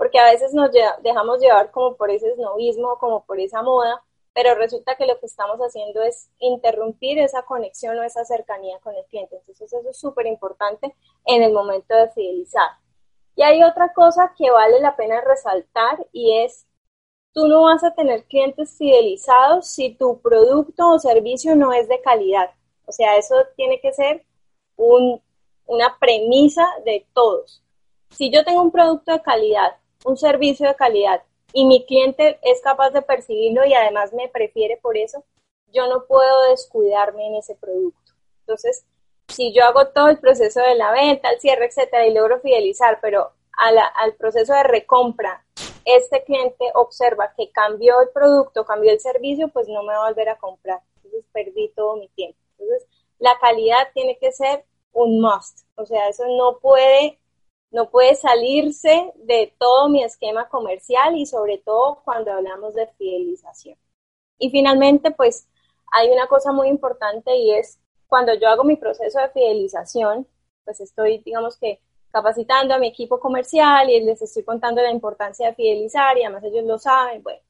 porque 0.00 0.18
a 0.18 0.30
veces 0.30 0.54
nos 0.54 0.70
dejamos 1.02 1.40
llevar 1.40 1.70
como 1.70 1.94
por 1.94 2.10
ese 2.10 2.34
snobismo, 2.34 2.96
como 2.98 3.22
por 3.26 3.38
esa 3.38 3.60
moda, 3.60 4.02
pero 4.32 4.54
resulta 4.54 4.96
que 4.96 5.06
lo 5.06 5.18
que 5.18 5.26
estamos 5.26 5.58
haciendo 5.58 6.02
es 6.02 6.30
interrumpir 6.38 7.18
esa 7.18 7.42
conexión 7.42 7.98
o 7.98 8.02
esa 8.02 8.24
cercanía 8.24 8.78
con 8.80 8.94
el 8.94 9.04
cliente. 9.06 9.36
Entonces 9.36 9.72
eso 9.72 9.88
es 9.88 9.98
súper 9.98 10.26
importante 10.26 10.94
en 11.26 11.42
el 11.42 11.52
momento 11.52 11.94
de 11.94 12.10
fidelizar. 12.10 12.70
Y 13.34 13.42
hay 13.42 13.62
otra 13.62 13.92
cosa 13.92 14.32
que 14.36 14.50
vale 14.50 14.80
la 14.80 14.96
pena 14.96 15.20
resaltar 15.20 16.06
y 16.12 16.38
es, 16.38 16.66
tú 17.32 17.48
no 17.48 17.62
vas 17.62 17.82
a 17.84 17.94
tener 17.94 18.24
clientes 18.24 18.76
fidelizados 18.76 19.66
si 19.68 19.94
tu 19.94 20.20
producto 20.20 20.90
o 20.90 20.98
servicio 20.98 21.56
no 21.56 21.72
es 21.72 21.88
de 21.88 22.00
calidad. 22.00 22.50
O 22.86 22.92
sea, 22.92 23.16
eso 23.16 23.34
tiene 23.56 23.80
que 23.80 23.92
ser 23.92 24.24
una 24.76 25.98
premisa 25.98 26.66
de 26.84 27.06
todos. 27.12 27.62
Si 28.10 28.30
yo 28.30 28.44
tengo 28.44 28.62
un 28.62 28.72
producto 28.72 29.12
de 29.12 29.22
calidad, 29.22 29.76
un 30.04 30.16
servicio 30.16 30.66
de 30.66 30.74
calidad 30.74 31.22
y 31.52 31.64
mi 31.64 31.84
cliente 31.86 32.38
es 32.42 32.60
capaz 32.62 32.90
de 32.90 33.02
percibirlo 33.02 33.64
y 33.64 33.74
además 33.74 34.12
me 34.12 34.28
prefiere 34.28 34.76
por 34.76 34.96
eso, 34.96 35.24
yo 35.72 35.88
no 35.88 36.06
puedo 36.06 36.50
descuidarme 36.50 37.26
en 37.26 37.36
ese 37.36 37.54
producto. 37.54 38.12
Entonces, 38.40 38.84
si 39.28 39.52
yo 39.52 39.64
hago 39.64 39.88
todo 39.88 40.08
el 40.08 40.18
proceso 40.18 40.60
de 40.60 40.74
la 40.74 40.90
venta, 40.90 41.30
el 41.30 41.40
cierre, 41.40 41.66
etcétera, 41.66 42.06
y 42.06 42.12
logro 42.12 42.40
fidelizar, 42.40 42.98
pero 43.00 43.30
al 43.56 44.14
proceso 44.16 44.54
de 44.54 44.62
recompra, 44.64 45.44
este 45.84 46.24
cliente 46.24 46.64
observa 46.74 47.32
que 47.36 47.50
cambió 47.52 48.00
el 48.00 48.08
producto, 48.10 48.64
cambió 48.64 48.90
el 48.90 49.00
servicio, 49.00 49.48
pues 49.48 49.68
no 49.68 49.82
me 49.82 49.94
va 49.94 50.06
a 50.06 50.08
volver 50.08 50.30
a 50.30 50.38
comprar. 50.38 50.80
Entonces, 50.96 51.24
perdí 51.32 51.68
todo 51.76 51.96
mi 51.96 52.08
tiempo. 52.08 52.38
Entonces, 52.58 52.88
la 53.18 53.38
calidad 53.40 53.88
tiene 53.94 54.18
que 54.18 54.32
ser 54.32 54.64
un 54.92 55.20
must. 55.20 55.60
O 55.76 55.86
sea, 55.86 56.08
eso 56.08 56.24
no 56.26 56.58
puede 56.58 57.19
no 57.70 57.90
puede 57.90 58.14
salirse 58.14 59.12
de 59.16 59.54
todo 59.58 59.88
mi 59.88 60.02
esquema 60.02 60.48
comercial 60.48 61.16
y 61.16 61.26
sobre 61.26 61.58
todo 61.58 62.02
cuando 62.04 62.32
hablamos 62.32 62.74
de 62.74 62.86
fidelización. 62.98 63.78
Y 64.38 64.50
finalmente, 64.50 65.10
pues 65.10 65.48
hay 65.92 66.10
una 66.10 66.26
cosa 66.26 66.52
muy 66.52 66.68
importante 66.68 67.36
y 67.36 67.52
es 67.52 67.78
cuando 68.08 68.34
yo 68.34 68.48
hago 68.48 68.64
mi 68.64 68.76
proceso 68.76 69.20
de 69.20 69.28
fidelización, 69.30 70.26
pues 70.64 70.80
estoy, 70.80 71.18
digamos 71.18 71.56
que, 71.56 71.80
capacitando 72.10 72.74
a 72.74 72.78
mi 72.78 72.88
equipo 72.88 73.20
comercial 73.20 73.88
y 73.88 74.00
les 74.00 74.20
estoy 74.20 74.42
contando 74.42 74.82
la 74.82 74.90
importancia 74.90 75.46
de 75.46 75.54
fidelizar 75.54 76.18
y 76.18 76.24
además 76.24 76.42
ellos 76.42 76.64
lo 76.64 76.78
saben. 76.78 77.22
Bueno, 77.22 77.40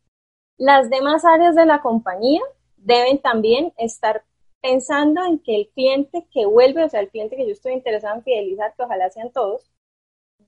las 0.59 0.91
demás 0.91 1.25
áreas 1.25 1.55
de 1.55 1.65
la 1.65 1.81
compañía 1.81 2.43
deben 2.77 3.19
también 3.19 3.73
estar 3.79 4.23
pensando 4.61 5.25
en 5.25 5.39
que 5.39 5.57
el 5.57 5.69
cliente 5.71 6.27
que 6.31 6.45
vuelve, 6.45 6.85
o 6.85 6.89
sea, 6.91 7.00
el 7.00 7.09
cliente 7.09 7.37
que 7.37 7.47
yo 7.47 7.53
estoy 7.53 7.73
interesado 7.73 8.17
en 8.17 8.23
fidelizar, 8.23 8.75
que 8.75 8.83
ojalá 8.83 9.09
sean 9.09 9.31
todos, 9.33 9.71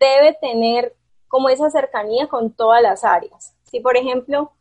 debe 0.07 0.35
tener 0.41 0.95
como 1.29 1.49
esa 1.49 1.71
cercanía 1.71 2.29
con 2.29 2.53
todas 2.53 2.83
las 2.83 3.05
áreas. 3.05 3.55
Si, 3.65 3.81
por 3.81 3.97
ejemplo, 3.97 4.53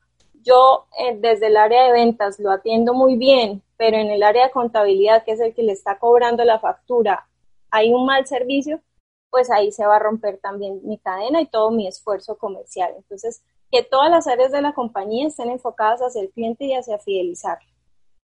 yo 0.43 0.88
eh, 0.98 1.17
desde 1.19 1.48
el 1.48 1.57
área 1.57 1.86
de 1.86 1.91
ventas 1.91 2.39
lo 2.39 2.51
atiendo 2.51 2.93
muy 2.93 3.17
bien, 3.17 3.62
pero 3.77 3.98
en 3.98 4.10
el 4.10 4.24
área 4.24 4.45
de 4.45 4.51
contabilidad, 4.51 5.24
que 5.24 5.31
es 5.31 5.39
el 5.39 5.53
que 5.53 5.63
le 5.63 5.74
está 5.74 6.00
cobrando 6.00 6.45
la 6.45 6.60
factura, 6.60 7.27
hay 7.69 7.93
un 7.93 8.05
mal 8.05 8.25
servicio, 8.25 8.81
pues 9.29 9.50
ahí 9.50 9.71
se 9.71 9.86
va 9.86 9.95
a 9.95 10.00
romper 10.00 10.38
también 10.38 10.81
mi 10.83 10.98
cadena 10.98 11.41
y 11.41 11.48
todo 11.48 11.71
mi 11.71 11.88
esfuerzo 11.88 12.38
comercial. 12.38 12.93
Entonces, 12.98 13.43
que 13.71 13.83
todas 13.83 14.12
las 14.12 14.27
áreas 14.27 14.51
de 14.51 14.62
la 14.62 14.74
compañía 14.74 15.27
estén 15.27 15.50
enfocadas 15.50 16.01
hacia 16.01 16.21
el 16.21 16.29
cliente 16.31 16.65
y 16.65 16.74
hacia 16.74 17.00
fidelizar. 17.00 17.60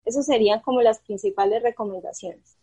Esas 0.05 0.27
serían 0.27 0.61
como 0.61 0.83
las 0.83 0.99
principales 1.01 1.63
recomendaciones. 1.63 2.57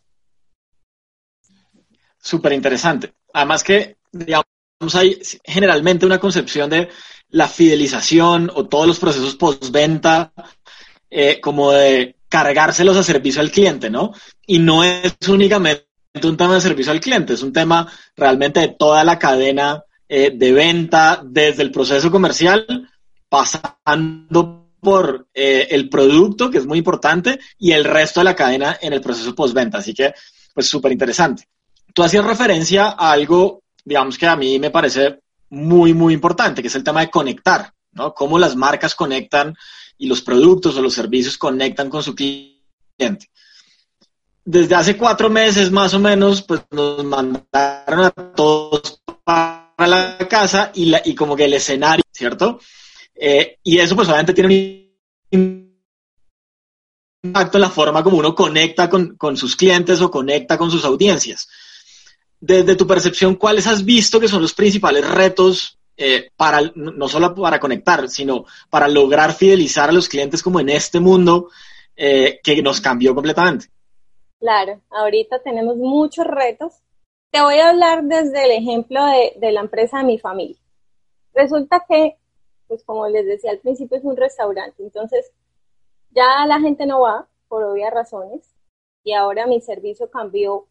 Súper 2.18 2.52
interesante. 2.52 3.12
Además 3.34 3.62
que 3.62 3.96
digamos, 4.10 4.46
hay 4.94 5.20
generalmente 5.44 6.06
una 6.06 6.18
concepción 6.18 6.70
de 6.70 6.88
la 7.30 7.48
fidelización 7.48 8.50
o 8.54 8.66
todos 8.66 8.86
los 8.86 8.98
procesos 8.98 9.34
postventa 9.34 10.32
eh, 11.10 11.40
como 11.40 11.72
de 11.72 12.16
cargárselos 12.28 12.96
a 12.96 13.02
servicio 13.02 13.40
al 13.40 13.50
cliente, 13.50 13.90
¿no? 13.90 14.12
Y 14.46 14.60
no 14.60 14.84
es 14.84 15.16
únicamente 15.28 15.84
un 16.22 16.36
tema 16.36 16.54
de 16.54 16.60
servicio 16.60 16.92
al 16.92 17.00
cliente, 17.00 17.34
es 17.34 17.42
un 17.42 17.52
tema 17.52 17.90
realmente 18.16 18.60
de 18.60 18.68
toda 18.68 19.02
la 19.04 19.18
cadena 19.18 19.82
eh, 20.08 20.32
de 20.34 20.52
venta, 20.52 21.20
desde 21.24 21.62
el 21.62 21.72
proceso 21.72 22.10
comercial, 22.10 22.88
pasando 23.28 24.70
por 24.80 25.26
eh, 25.34 25.66
el 25.70 25.88
producto, 25.88 26.50
que 26.50 26.58
es 26.58 26.66
muy 26.66 26.78
importante, 26.78 27.40
y 27.58 27.72
el 27.72 27.84
resto 27.84 28.20
de 28.20 28.24
la 28.24 28.36
cadena 28.36 28.78
en 28.80 28.92
el 28.92 29.00
proceso 29.00 29.34
postventa. 29.34 29.78
Así 29.78 29.92
que, 29.92 30.12
pues 30.52 30.68
súper 30.68 30.92
interesante. 30.92 31.48
Tú 31.94 32.02
hacías 32.02 32.24
referencia 32.24 32.88
a 32.88 33.12
algo, 33.12 33.62
digamos 33.84 34.18
que 34.18 34.26
a 34.26 34.34
mí 34.34 34.58
me 34.58 34.70
parece 34.70 35.20
muy, 35.50 35.94
muy 35.94 36.12
importante, 36.12 36.60
que 36.60 36.66
es 36.66 36.74
el 36.74 36.82
tema 36.82 37.00
de 37.00 37.10
conectar, 37.10 37.72
¿no? 37.92 38.12
Cómo 38.12 38.36
las 38.36 38.56
marcas 38.56 38.96
conectan 38.96 39.56
y 39.96 40.08
los 40.08 40.20
productos 40.20 40.76
o 40.76 40.82
los 40.82 40.92
servicios 40.92 41.38
conectan 41.38 41.88
con 41.88 42.02
su 42.02 42.12
cliente. 42.16 43.30
Desde 44.44 44.74
hace 44.74 44.96
cuatro 44.96 45.30
meses 45.30 45.70
más 45.70 45.94
o 45.94 46.00
menos, 46.00 46.42
pues 46.42 46.62
nos 46.72 47.04
mandaron 47.04 48.04
a 48.04 48.10
todos 48.10 49.00
para 49.22 49.72
la 49.78 50.18
casa 50.28 50.72
y, 50.74 50.86
la, 50.86 51.00
y 51.04 51.14
como 51.14 51.36
que 51.36 51.44
el 51.44 51.54
escenario, 51.54 52.02
¿cierto? 52.10 52.58
Eh, 53.14 53.58
y 53.62 53.78
eso 53.78 53.94
pues 53.94 54.08
obviamente 54.08 54.34
tiene 54.34 54.90
un 55.30 55.80
impacto 57.22 57.56
en 57.56 57.62
la 57.62 57.70
forma 57.70 58.02
como 58.02 58.18
uno 58.18 58.34
conecta 58.34 58.90
con, 58.90 59.16
con, 59.16 59.36
sus 59.36 59.54
clientes 59.54 60.00
o 60.00 60.10
conecta 60.10 60.58
con 60.58 60.72
sus 60.72 60.84
audiencias. 60.84 61.48
Desde 62.46 62.76
tu 62.76 62.86
percepción, 62.86 63.36
¿cuáles 63.36 63.66
has 63.66 63.84
visto 63.84 64.20
que 64.20 64.28
son 64.28 64.42
los 64.42 64.52
principales 64.52 65.08
retos 65.08 65.78
eh, 65.96 66.30
para, 66.36 66.60
no 66.74 67.08
solo 67.08 67.34
para 67.34 67.58
conectar, 67.58 68.08
sino 68.08 68.44
para 68.68 68.86
lograr 68.88 69.32
fidelizar 69.32 69.88
a 69.88 69.92
los 69.92 70.08
clientes 70.08 70.42
como 70.42 70.60
en 70.60 70.68
este 70.68 71.00
mundo 71.00 71.48
eh, 71.96 72.40
que 72.42 72.60
nos 72.62 72.80
cambió 72.80 73.14
completamente? 73.14 73.66
Claro, 74.38 74.80
ahorita 74.90 75.38
tenemos 75.42 75.76
muchos 75.76 76.26
retos. 76.26 76.74
Te 77.30 77.40
voy 77.40 77.58
a 77.60 77.70
hablar 77.70 78.04
desde 78.04 78.44
el 78.44 78.50
ejemplo 78.50 79.04
de, 79.06 79.34
de 79.38 79.52
la 79.52 79.60
empresa 79.60 79.98
de 79.98 80.04
mi 80.04 80.18
familia. 80.18 80.58
Resulta 81.32 81.84
que 81.88 82.18
pues 82.66 82.84
como 82.84 83.08
les 83.08 83.26
decía 83.26 83.50
al 83.50 83.58
principio, 83.58 83.96
es 83.96 84.04
un 84.04 84.16
restaurante. 84.16 84.82
Entonces, 84.82 85.30
ya 86.10 86.46
la 86.46 86.60
gente 86.60 86.86
no 86.86 87.00
va 87.00 87.28
por 87.48 87.62
obvias 87.64 87.92
razones 87.92 88.54
y 89.02 89.12
ahora 89.12 89.46
mi 89.46 89.60
servicio 89.60 90.10
cambió 90.10 90.66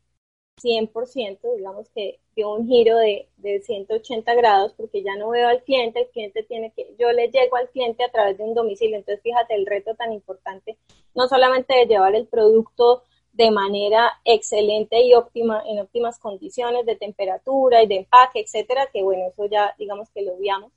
100%, 0.62 1.56
digamos 1.56 1.90
que 1.90 2.20
dio 2.36 2.54
un 2.54 2.68
giro 2.68 2.98
de, 2.98 3.28
de 3.38 3.62
180 3.62 4.34
grados 4.36 4.74
porque 4.74 5.04
ya 5.04 5.16
no 5.16 5.30
veo 5.30 5.48
al 5.48 5.64
cliente, 5.64 6.02
el 6.02 6.10
cliente 6.10 6.44
tiene 6.44 6.72
que, 6.72 6.96
yo 6.98 7.12
le 7.12 7.30
llego 7.30 7.58
al 7.58 7.70
cliente 7.70 8.04
a 8.04 8.12
través 8.12 8.38
de 8.38 8.44
un 8.44 8.54
domicilio. 8.54 8.98
Entonces, 8.98 9.22
fíjate 9.24 9.56
el 9.56 9.66
reto 9.66 9.96
tan 9.96 10.12
importante, 10.14 10.78
no 11.16 11.28
solamente 11.28 11.74
de 11.74 11.86
llevar 11.86 12.16
el 12.16 12.28
producto 12.28 13.04
de 13.34 13.50
manera 13.50 14.12
excelente 14.26 15.02
y 15.04 15.14
óptima, 15.14 15.64
en 15.66 15.80
óptimas 15.80 16.20
condiciones 16.20 16.86
de 16.86 16.96
temperatura 16.96 17.82
y 17.84 17.88
de 17.88 17.98
empaque, 17.98 18.42
etcétera, 18.42 18.88
que 18.94 19.02
bueno, 19.04 19.28
eso 19.28 19.46
ya 19.46 19.76
digamos 19.78 20.10
que 20.12 20.22
lo 20.22 20.38
veamos, 20.38 20.72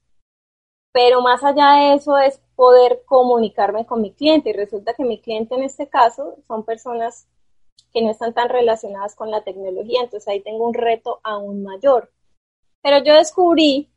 pero 0.93 1.21
más 1.21 1.45
allá 1.45 1.73
de 1.75 1.95
eso 1.95 2.17
es 2.17 2.41
poder 2.55 3.03
comunicarme 3.05 3.85
con 3.85 4.01
mi 4.01 4.13
cliente 4.13 4.51
y 4.51 4.53
resulta 4.55 4.95
que 4.95 5.05
mi 5.05 5.21
cliente 5.21 5.55
en 5.55 5.65
este 5.65 5.89
caso 5.89 6.37
son 6.49 6.65
personas 6.65 7.29
que 7.97 8.03
no 8.03 8.11
están 8.11 8.35
tan 8.35 8.51
relacionadas 8.51 9.15
con 9.15 9.31
la 9.31 9.41
tecnología, 9.41 10.03
entonces 10.03 10.29
ahí 10.29 10.41
tengo 10.41 10.67
un 10.67 10.75
reto 10.75 11.19
aún 11.23 11.63
mayor. 11.63 12.11
Pero 12.83 13.03
yo 13.03 13.15
descubrí 13.15 13.89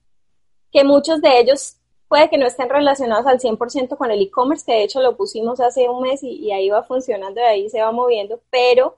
que 0.72 0.86
muchos 0.86 1.20
de 1.22 1.38
ellos 1.38 1.76
puede 2.08 2.30
que 2.30 2.38
no 2.38 2.48
estén 2.48 2.70
relacionados 2.70 3.28
al 3.28 3.42
100% 3.42 3.98
con 3.98 4.10
el 4.10 4.22
e-commerce, 4.22 4.66
que 4.66 4.72
de 4.72 4.84
hecho 4.84 5.02
lo 5.02 5.18
pusimos 5.18 5.60
hace 5.60 5.90
un 5.90 6.02
mes 6.02 6.24
y, 6.24 6.50
ahí 6.54 6.70
va 6.70 6.84
funcionando, 6.84 7.42
y 7.42 7.44
ahí 7.44 7.70
se 7.70 7.82
va 7.82 7.92
moviendo, 7.92 8.40
pero 8.50 8.96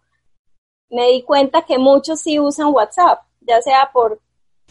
me 0.91 1.08
di 1.08 1.24
cuenta 1.24 1.63
que 1.63 1.79
muchos 1.79 2.20
sí 2.20 2.39
usan 2.39 2.72
WhatsApp, 2.72 3.22
ya 3.39 3.60
sea 3.60 3.89
por 3.91 4.20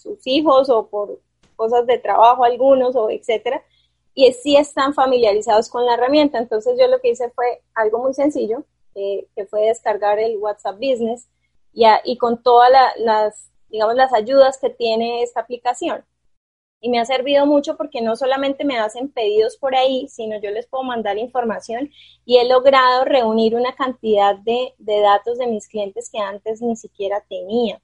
sus 0.01 0.25
hijos 0.29 0.71
o 0.71 0.87
por 0.87 1.19
cosas 1.57 1.85
de 1.89 1.99
trabajo 1.99 2.45
algunos 2.45 2.95
o 2.95 3.11
etcétera, 3.11 3.65
y 4.15 4.33
sí 4.33 4.57
están 4.57 4.95
familiarizados 4.95 5.69
con 5.69 5.85
la 5.85 5.95
herramienta. 5.95 6.39
Entonces 6.39 6.79
yo 6.79 6.87
lo 6.87 7.01
que 7.01 7.11
hice 7.11 7.31
fue 7.31 7.63
algo 7.75 7.99
muy 7.99 8.15
sencillo, 8.15 8.63
eh, 8.95 9.27
que 9.35 9.47
fue 9.47 9.67
descargar 9.67 10.19
el 10.19 10.37
WhatsApp 10.39 10.77
Business 10.77 11.29
y, 11.73 11.85
y 12.05 12.19
con 12.19 12.43
todas 12.43 12.71
las, 12.99 13.51
digamos, 13.69 13.95
las 13.95 14.13
ayudas 14.13 14.59
que 14.59 14.71
tiene 14.71 15.23
esta 15.23 15.41
aplicación. 15.41 16.05
Y 16.83 16.89
me 16.89 16.99
ha 16.99 17.05
servido 17.05 17.45
mucho 17.45 17.77
porque 17.77 18.01
no 18.01 18.17
solamente 18.17 18.65
me 18.65 18.79
hacen 18.79 19.11
pedidos 19.11 19.59
por 19.59 19.75
ahí, 19.75 20.09
sino 20.09 20.41
yo 20.41 20.51
les 20.51 20.67
puedo 20.67 20.83
mandar 20.83 21.19
información 21.19 21.91
y 22.25 22.39
he 22.39 22.49
logrado 22.49 23.05
reunir 23.05 23.55
una 23.55 23.75
cantidad 23.75 24.35
de, 24.37 24.75
de 24.79 25.01
datos 25.01 25.39
de 25.39 25.47
mis 25.47 25.69
clientes 25.69 26.09
que 26.11 26.19
antes 26.19 26.63
ni 26.63 26.77
siquiera 26.77 27.23
tenía. 27.29 27.83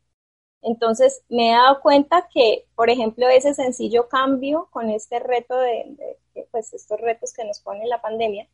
Entonces, 0.63 1.23
me 1.29 1.51
he 1.51 1.53
dado 1.53 1.81
cuenta 1.81 2.29
que, 2.33 2.65
por 2.75 2.91
ejemplo, 2.91 3.29
ese 3.29 3.55
sencillo 3.55 4.09
cambio 4.09 4.69
con 4.73 4.91
este 4.91 5.21
reto 5.21 5.57
de, 5.59 6.17
pues 6.51 6.73
estos 6.75 7.01
retos 7.01 7.33
que 7.33 7.45
nos 7.45 7.61
pone 7.61 7.87
la 7.87 8.03
pandemia, 8.03 8.49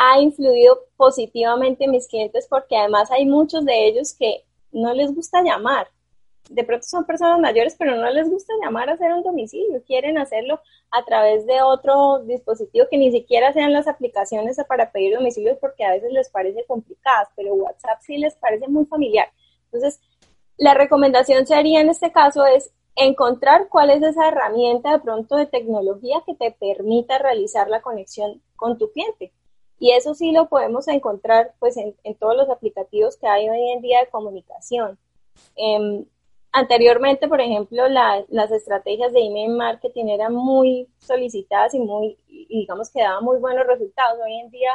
ha 0.00 0.20
influido 0.20 0.84
positivamente 0.96 1.84
en 1.84 1.90
mis 1.90 2.06
clientes 2.06 2.46
porque 2.48 2.76
además 2.76 3.10
hay 3.10 3.26
muchos 3.26 3.64
de 3.64 3.88
ellos 3.88 4.14
que 4.16 4.44
no 4.70 4.94
les 4.94 5.12
gusta 5.12 5.42
llamar. 5.42 5.88
De 6.48 6.62
pronto 6.62 6.86
son 6.86 7.04
personas 7.04 7.40
mayores, 7.40 7.74
pero 7.76 7.96
no 7.96 8.08
les 8.08 8.30
gusta 8.30 8.54
llamar 8.62 8.88
a 8.88 8.92
hacer 8.92 9.12
un 9.12 9.24
domicilio. 9.24 9.82
Quieren 9.84 10.16
hacerlo 10.16 10.60
a 10.92 11.04
través 11.04 11.44
de 11.46 11.60
otro 11.62 12.20
dispositivo 12.20 12.86
que 12.88 12.96
ni 12.96 13.10
siquiera 13.10 13.52
sean 13.52 13.72
las 13.72 13.88
aplicaciones 13.88 14.56
para 14.68 14.92
pedir 14.92 15.16
domicilios 15.16 15.58
porque 15.60 15.84
a 15.84 15.90
veces 15.90 16.12
les 16.12 16.28
parece 16.30 16.64
complicadas, 16.66 17.28
pero 17.34 17.54
WhatsApp 17.54 17.98
sí 18.00 18.18
les 18.18 18.36
parece 18.36 18.68
muy 18.68 18.86
familiar. 18.86 19.26
Entonces, 19.64 20.00
la 20.56 20.74
recomendación 20.74 21.44
sería 21.44 21.80
en 21.80 21.90
este 21.90 22.12
caso 22.12 22.46
es 22.46 22.70
encontrar 22.94 23.68
cuál 23.68 23.90
es 23.90 24.02
esa 24.02 24.28
herramienta 24.28 24.92
de 24.92 25.00
pronto 25.00 25.34
de 25.34 25.46
tecnología 25.46 26.22
que 26.24 26.36
te 26.36 26.52
permita 26.52 27.18
realizar 27.18 27.68
la 27.68 27.82
conexión 27.82 28.40
con 28.54 28.78
tu 28.78 28.92
cliente. 28.92 29.32
Y 29.78 29.92
eso 29.92 30.14
sí 30.14 30.32
lo 30.32 30.48
podemos 30.48 30.88
encontrar 30.88 31.54
pues 31.58 31.76
en, 31.76 31.94
todos 32.18 32.36
los 32.36 32.50
aplicativos 32.50 33.16
que 33.16 33.28
hay 33.28 33.48
hoy 33.48 33.70
en 33.70 33.80
día 33.80 34.00
de 34.00 34.10
comunicación. 34.10 34.98
Em, 35.56 36.04
anteriormente, 36.52 37.28
por 37.28 37.40
ejemplo, 37.40 37.88
las 37.88 38.50
estrategias 38.50 39.12
de 39.12 39.20
email 39.20 39.50
marketing 39.50 40.06
eran 40.06 40.34
muy 40.34 40.88
solicitadas 40.98 41.74
y 41.74 41.78
muy, 41.78 42.18
digamos 42.48 42.90
que 42.90 43.02
daban 43.02 43.24
muy 43.24 43.38
buenos 43.38 43.66
resultados. 43.66 44.18
Hoy 44.24 44.40
en 44.40 44.50
día 44.50 44.72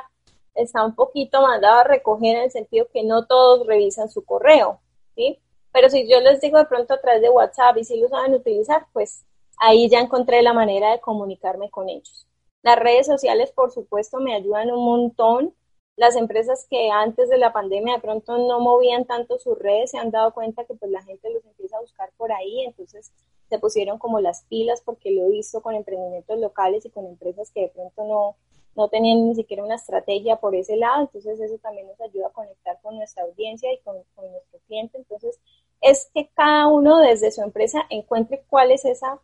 está 0.55 0.85
un 0.85 0.95
poquito 0.95 1.41
mandado 1.41 1.79
a 1.79 1.83
recoger 1.83 2.37
en 2.37 2.43
el 2.43 2.51
sentido 2.51 2.87
que 2.93 3.03
no 3.03 3.25
todos 3.25 3.67
revisan 3.67 4.09
su 4.09 4.23
correo, 4.23 4.79
¿sí? 5.15 5.39
Pero 5.73 5.89
si 5.89 6.07
yo 6.07 6.19
les 6.21 6.39
digo 6.39 6.59
de 6.59 6.65
pronto 6.65 6.93
a 6.93 7.01
través 7.01 7.21
de 7.21 7.29
WhatsApp 7.29 7.77
y 7.77 7.83
si 7.83 7.99
lo 7.99 8.07
saben 8.07 8.35
utilizar, 8.35 8.85
pues 8.93 9.25
ahí 9.57 9.89
ya 9.89 9.99
encontré 9.99 10.41
la 10.41 10.53
manera 10.53 10.91
de 10.91 11.01
comunicarme 11.01 11.69
con 11.71 11.89
ellos. 11.89 12.27
Las 12.63 12.80
redes 12.80 13.06
sociales, 13.06 13.52
por 13.52 13.71
supuesto, 13.71 14.19
me 14.19 14.34
ayudan 14.34 14.71
un 14.71 14.86
montón. 14.86 15.54
Las 15.97 16.15
empresas 16.15 16.65
que 16.69 16.89
antes 16.89 17.30
de 17.30 17.38
la 17.38 17.54
pandemia 17.54 17.95
de 17.95 18.02
pronto 18.02 18.38
no 18.38 18.60
movían 18.62 19.06
tanto 19.06 19.38
sus 19.38 19.60
redes 19.60 19.91
se 19.91 19.99
han 19.99 20.10
dado 20.10 20.34
cuenta 20.34 20.65
que 20.65 20.73
pues 20.73 20.89
la 20.89 21.04
gente 21.04 21.30
los 21.30 21.45
empieza 21.45 21.78
a 21.78 21.82
buscar 21.82 22.10
por 22.17 22.32
ahí, 22.32 22.62
entonces 22.62 23.12
se 23.47 23.60
pusieron 23.60 23.99
como 23.99 24.19
las 24.19 24.43
pilas 24.45 24.82
porque 24.84 25.12
lo 25.12 25.26
he 25.26 25.30
visto 25.30 25.62
con 25.62 25.76
emprendimientos 25.76 26.39
locales 26.39 26.84
y 26.86 26.89
con 26.89 27.06
empresas 27.06 27.52
que 27.52 27.62
de 27.62 27.69
pronto 27.69 28.06
no, 28.06 28.36
no 28.76 28.88
tenían 28.88 29.28
ni 29.28 29.36
siquiera 29.36 29.63
una 29.63 29.76
estrategia 29.76 30.38
por 30.38 30.56
ese 30.56 30.78
lado, 30.78 31.02
entonces 31.02 31.39
eso 31.39 31.58
también 31.60 31.86
nos 31.86 32.02
ayuda 32.02 32.28
a 32.28 32.32
conectar 32.32 32.80
con 32.82 32.95
nuestra 32.95 33.23
audiencia 33.23 33.71
y 33.71 33.78
con, 33.80 33.97
con 34.15 34.32
nuestro 34.32 34.60
cliente, 34.65 34.97
entonces 34.97 35.39
es 35.82 36.10
que 36.13 36.30
cada 36.34 36.67
uno 36.67 36.97
desde 36.99 37.30
su 37.30 37.43
empresa 37.43 37.84
encuentre 37.89 38.43
cuál 38.49 38.71
es 38.71 38.86
esa, 38.86 39.19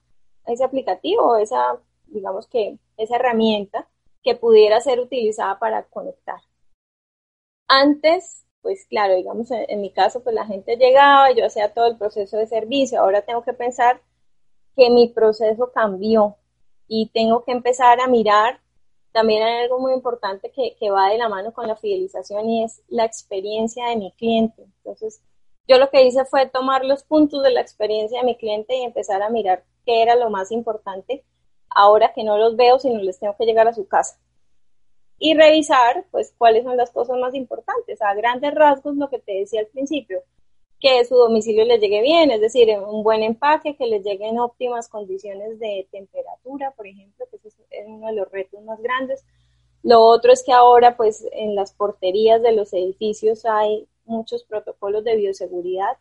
ese 0.46 0.64
aplicativo, 0.64 1.38
esa, 1.38 1.80
digamos 2.06 2.46
que, 2.46 2.78
esa 3.00 3.16
herramienta 3.16 3.88
que 4.24 4.36
pudiera 4.36 4.80
ser 4.82 5.00
utilizada 5.00 5.60
para 5.60 5.84
conectar. 5.84 6.40
Antes, 7.68 8.46
pues 8.62 8.86
claro, 8.86 9.16
digamos, 9.16 9.50
en, 9.52 9.82
mi 9.82 9.92
caso, 9.92 10.24
pues 10.24 10.36
la 10.36 10.46
gente 10.46 10.76
llegaba, 10.76 11.32
yo 11.32 11.46
hacía 11.46 11.74
todo 11.74 11.88
el 11.88 11.98
proceso 11.98 12.38
de 12.38 12.48
servicio, 12.48 13.00
ahora 13.00 13.22
tengo 13.22 13.44
que 13.44 13.54
pensar 13.54 14.02
que 14.76 14.90
mi 14.90 15.08
proceso 15.08 15.72
cambió 15.72 16.38
y 16.88 17.10
tengo 17.14 17.44
que 17.44 17.52
empezar 17.52 18.00
a 18.02 18.08
mirar 18.08 18.60
también 19.12 19.44
hay 19.44 19.64
algo 19.64 19.80
muy 19.80 19.94
importante 19.94 20.52
que, 20.52 20.76
que, 20.80 20.92
va 20.92 21.10
de 21.10 21.18
la 21.18 21.30
mano 21.30 21.52
con 21.52 21.68
la 21.68 21.76
fidelización 21.76 22.50
y 22.50 22.64
es 22.64 22.84
la 22.88 23.06
experiencia 23.06 23.88
de 23.88 23.98
mi 23.98 24.12
cliente. 24.12 24.64
Entonces, 24.64 25.22
yo 25.68 25.78
lo 25.78 25.90
que 25.90 26.04
hice 26.04 26.26
fue 26.26 26.48
tomar 26.48 26.86
los 26.86 27.04
puntos 27.04 27.44
de 27.44 27.52
la 27.52 27.62
experiencia 27.62 28.20
de 28.20 28.26
mi 28.26 28.38
cliente 28.38 28.76
y 28.76 28.84
empezar 28.84 29.22
a 29.22 29.30
mirar 29.30 29.64
qué 29.86 30.02
era 30.04 30.16
lo 30.16 30.30
más 30.30 30.52
importante 30.52 31.24
ahora 31.70 32.14
que 32.14 32.24
no 32.24 32.38
los 32.38 32.56
veo, 32.56 32.80
sino 32.80 33.00
les 33.02 33.20
tengo 33.20 33.36
que 33.38 33.46
llegar 33.46 33.68
a 33.68 33.74
su 33.74 33.88
casa. 33.88 34.20
Y 35.18 35.34
revisar, 35.34 36.06
pues, 36.12 36.34
cuáles 36.38 36.64
son 36.64 36.78
las 36.78 36.92
cosas 36.92 37.18
más 37.18 37.36
importantes. 37.36 38.02
A 38.02 38.14
grandes 38.14 38.54
rasgos, 38.56 38.96
lo 38.96 39.10
que 39.10 39.20
te 39.20 39.34
decía 39.34 39.60
al 39.60 39.68
principio, 39.68 40.24
que 40.80 41.04
su 41.04 41.16
domicilio 41.16 41.66
le 41.66 41.78
llegue 41.78 42.02
bien, 42.02 42.32
es 42.32 42.40
decir, 42.40 42.70
un 42.80 43.04
buen 43.04 43.22
empaque, 43.22 43.76
que 43.76 43.86
le 43.86 44.02
llegue 44.02 44.28
en 44.28 44.40
óptimas 44.40 44.88
condiciones 44.88 45.60
de 45.60 45.88
temperatura, 45.92 46.72
por 46.72 46.88
ejemplo, 46.88 47.26
que 47.30 47.36
ese 47.48 47.62
es 47.70 47.86
uno 47.86 48.08
de 48.08 48.14
los 48.14 48.32
retos 48.32 48.64
más 48.64 48.82
grandes. 48.82 49.26
Lo 49.84 50.02
otro 50.02 50.32
es 50.32 50.44
que 50.44 50.54
ahora, 50.54 50.96
pues, 50.96 51.26
en 51.34 51.56
las 51.56 51.74
porterías 51.74 52.42
de 52.42 52.54
los 52.54 52.72
edificios 52.74 53.46
hay 53.46 53.88
muchos 54.06 54.44
protocolos 54.44 55.04
de 55.04 55.18
bioseguridad. 55.18 55.98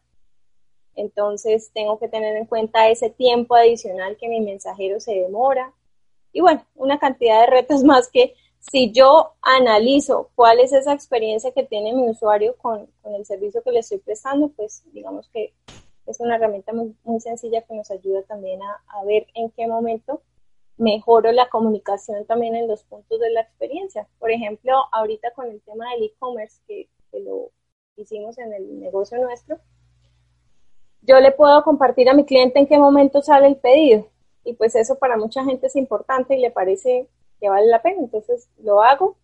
Entonces 0.99 1.71
tengo 1.73 1.97
que 2.01 2.09
tener 2.09 2.37
en 2.37 2.47
cuenta 2.47 2.89
ese 2.89 3.09
tiempo 3.09 3.55
adicional 3.55 4.17
que 4.17 4.29
mi 4.29 4.41
mensajero 4.41 4.99
se 4.99 5.15
demora. 5.15 5.73
Y 6.33 6.41
bueno, 6.41 6.65
una 6.75 6.99
cantidad 6.99 7.41
de 7.43 7.47
retos 7.47 7.85
más 7.85 8.09
que 8.09 8.35
si 8.59 8.91
yo 8.91 9.35
analizo 9.41 10.31
cuál 10.35 10.59
es 10.59 10.73
esa 10.73 10.93
experiencia 10.93 11.53
que 11.53 11.63
tiene 11.63 11.95
mi 11.95 12.09
usuario 12.09 12.57
con, 12.57 12.89
el 13.05 13.25
servicio 13.25 13.63
que 13.63 13.71
le 13.71 13.79
estoy 13.79 13.99
prestando, 13.99 14.49
pues 14.49 14.83
digamos 14.93 15.29
que 15.29 15.55
es 16.07 16.19
una 16.19 16.35
herramienta 16.35 16.73
muy, 16.73 16.97
muy 17.05 17.21
sencilla 17.21 17.63
que 17.63 17.75
nos 17.75 17.91
ayuda 17.93 18.23
también 18.25 18.61
a, 18.61 18.83
a, 18.89 19.05
ver 19.05 19.29
en 19.35 19.51
qué 19.51 19.69
momento 19.69 20.21
mejoro 20.79 21.31
la 21.31 21.49
comunicación 21.49 22.27
también 22.27 22.57
en 22.57 22.67
los 22.67 22.83
puntos 22.83 23.21
de 23.21 23.31
la 23.31 23.43
experiencia. 23.43 24.09
Por 24.19 24.33
ejemplo, 24.33 24.75
ahorita 24.93 25.31
con 25.31 25.47
el 25.49 25.61
tema 25.63 25.93
del 25.93 26.05
e-commerce 26.05 26.61
que, 26.67 26.89
que 27.13 27.21
lo 27.21 27.53
hicimos 27.97 28.37
en 28.39 28.53
el 28.53 28.81
negocio 28.81 29.19
nuestro, 29.19 29.61
yo 31.03 31.21
le 31.21 31.33
puedo 31.33 31.63
compartir 31.63 32.09
a 32.09 32.15
mi 32.15 32.25
cliente 32.25 32.59
en 32.59 32.67
qué 32.67 32.79
momento 32.79 33.23
sale 33.23 33.47
el 33.47 33.57
pedido. 33.57 34.09
Y 34.45 34.55
pues 34.55 34.75
eso 34.75 34.99
para 34.99 35.17
mucha 35.17 35.45
gente 35.45 35.67
es 35.67 35.77
importante 35.77 36.37
y 36.37 36.41
le 36.41 36.51
parece 36.51 37.09
que 37.41 37.49
vale 37.49 37.67
la 37.67 37.83
pena. 37.83 38.01
Entonces 38.01 38.49
lo 38.59 38.83
hago 38.83 39.17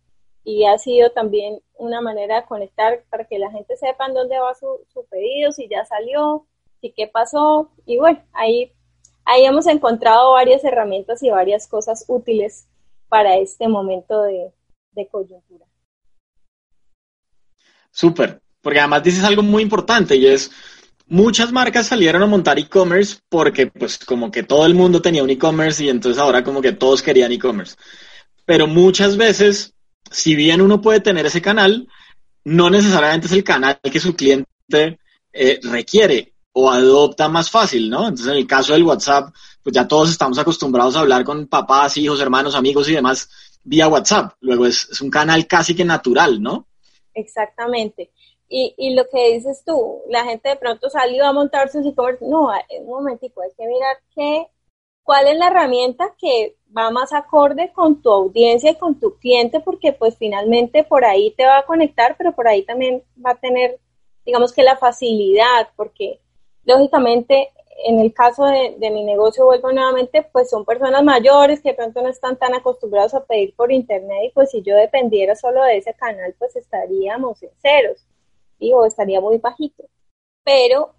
y 0.43 0.65
ha 0.65 0.77
sido 0.77 1.09
también 1.11 1.61
una 1.77 2.01
manera 2.01 2.41
de 2.41 2.47
conectar 2.47 3.03
para 3.09 3.25
que 3.25 3.39
la 3.39 3.51
gente 3.51 3.75
sepa 3.77 4.05
en 4.05 4.13
dónde 4.13 4.39
va 4.39 4.53
su, 4.53 4.79
pedido, 5.09 5.51
si 5.51 5.67
ya 5.67 5.85
salió, 5.85 6.45
si 6.81 6.91
qué 6.91 7.07
pasó. 7.07 7.71
Y 7.85 7.97
bueno, 7.97 8.21
ahí, 8.33 8.71
ahí 9.25 9.45
hemos 9.45 9.65
encontrado 9.67 10.33
varias 10.33 10.63
herramientas 10.63 11.23
y 11.23 11.29
varias 11.29 11.67
cosas 11.67 12.05
útiles 12.07 12.67
para 13.09 13.37
este 13.37 13.67
momento 13.67 14.21
de, 14.21 14.51
de 14.91 15.07
coyuntura. 15.07 15.65
Súper, 17.91 18.41
porque 18.61 18.79
además 18.79 19.03
dices 19.03 19.23
algo 19.23 19.41
muy 19.41 19.63
importante 19.63 20.15
y 20.15 20.27
es, 20.27 20.51
muchas 21.07 21.51
marcas 21.51 21.87
salieron 21.87 22.23
a 22.23 22.27
montar 22.27 22.59
e-commerce 22.59 23.17
porque 23.29 23.67
pues 23.67 23.97
como 23.99 24.31
que 24.31 24.43
todo 24.43 24.65
el 24.65 24.73
mundo 24.73 25.01
tenía 25.01 25.23
un 25.23 25.29
e-commerce 25.29 25.83
y 25.83 25.89
entonces 25.89 26.21
ahora 26.21 26.43
como 26.43 26.61
que 26.61 26.73
todos 26.73 27.01
querían 27.01 27.31
e-commerce. 27.31 27.75
Pero 28.45 28.67
muchas 28.67 29.17
veces, 29.17 29.73
si 30.09 30.35
bien 30.35 30.61
uno 30.61 30.81
puede 30.81 30.99
tener 30.99 31.25
ese 31.25 31.41
canal, 31.41 31.87
no 32.43 32.69
necesariamente 32.69 33.27
es 33.27 33.33
el 33.33 33.43
canal 33.43 33.79
que 33.81 33.99
su 33.99 34.15
cliente 34.15 34.99
eh, 35.33 35.59
requiere 35.63 36.33
o 36.53 36.71
adopta 36.71 37.27
más 37.27 37.49
fácil, 37.49 37.89
¿no? 37.89 38.03
Entonces, 38.07 38.27
en 38.27 38.37
el 38.37 38.47
caso 38.47 38.73
del 38.73 38.83
WhatsApp, 38.83 39.33
pues 39.61 39.73
ya 39.73 39.87
todos 39.87 40.09
estamos 40.09 40.37
acostumbrados 40.37 40.95
a 40.95 41.01
hablar 41.01 41.23
con 41.23 41.47
papás, 41.47 41.97
hijos, 41.97 42.21
hermanos, 42.21 42.55
amigos 42.55 42.87
y 42.87 42.93
demás 42.93 43.29
vía 43.63 43.87
WhatsApp. 43.87 44.33
Luego 44.41 44.65
es, 44.65 44.87
es 44.89 45.01
un 45.01 45.09
canal 45.09 45.47
casi 45.47 45.75
que 45.75 45.83
natural, 45.83 46.41
¿no? 46.41 46.67
Exactamente. 47.13 48.11
Y, 48.47 48.75
y 48.77 48.93
lo 48.93 49.07
que 49.09 49.33
dices 49.33 49.63
tú, 49.65 50.01
la 50.07 50.23
gente 50.23 50.49
de 50.49 50.55
pronto 50.55 50.89
salió 50.89 51.25
a 51.25 51.33
montar 51.33 51.69
sus 51.69 51.85
e-commerce. 51.85 52.25
No, 52.25 52.49
un 52.81 52.87
momentico, 52.87 53.41
hay 53.41 53.51
que 53.57 53.67
mirar 53.67 53.97
qué, 54.13 54.47
cuál 55.03 55.27
es 55.27 55.37
la 55.37 55.47
herramienta 55.47 56.15
que 56.17 56.55
va 56.75 56.91
más 56.91 57.13
acorde 57.13 57.71
con 57.73 58.01
tu 58.01 58.11
audiencia 58.11 58.71
y 58.71 58.75
con 58.75 58.99
tu 58.99 59.17
cliente, 59.17 59.59
porque 59.59 59.93
pues 59.93 60.17
finalmente 60.17 60.83
por 60.83 61.05
ahí 61.05 61.31
te 61.31 61.45
va 61.45 61.59
a 61.59 61.65
conectar, 61.65 62.15
pero 62.17 62.33
por 62.33 62.47
ahí 62.47 62.63
también 62.63 63.03
va 63.23 63.31
a 63.31 63.39
tener, 63.39 63.79
digamos 64.25 64.53
que 64.53 64.63
la 64.63 64.77
facilidad, 64.77 65.69
porque 65.75 66.19
lógicamente 66.65 67.51
en 67.85 67.99
el 67.99 68.13
caso 68.13 68.45
de, 68.45 68.75
de, 68.77 68.89
mi 68.89 69.03
negocio, 69.03 69.45
vuelvo 69.45 69.71
nuevamente, 69.71 70.27
pues 70.31 70.49
son 70.49 70.63
personas 70.63 71.03
mayores 71.03 71.61
que 71.61 71.69
de 71.69 71.75
pronto 71.75 72.01
no 72.01 72.07
están 72.07 72.37
tan 72.37 72.53
acostumbrados 72.53 73.13
a 73.13 73.25
pedir 73.25 73.53
por 73.55 73.71
internet 73.71 74.17
y 74.25 74.29
pues 74.31 74.51
si 74.51 74.61
yo 74.61 74.75
dependiera 74.75 75.35
solo 75.35 75.61
de 75.63 75.77
ese 75.77 75.93
canal, 75.93 76.33
pues 76.39 76.55
estaríamos 76.55 77.43
en 77.43 77.49
ceros 77.61 78.05
o 78.59 78.85
estaría 78.85 79.21
muy 79.21 79.37
bajito. 79.37 79.83
Pero 80.43 80.93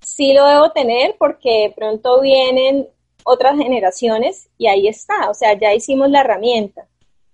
sí 0.00 0.32
lo 0.32 0.46
debo 0.46 0.72
tener 0.72 1.16
porque 1.18 1.72
pronto 1.76 2.20
vienen 2.20 2.88
otras 3.24 3.56
generaciones 3.56 4.48
y 4.58 4.66
ahí 4.66 4.88
está, 4.88 5.30
o 5.30 5.34
sea, 5.34 5.58
ya 5.58 5.74
hicimos 5.74 6.10
la 6.10 6.20
herramienta. 6.20 6.88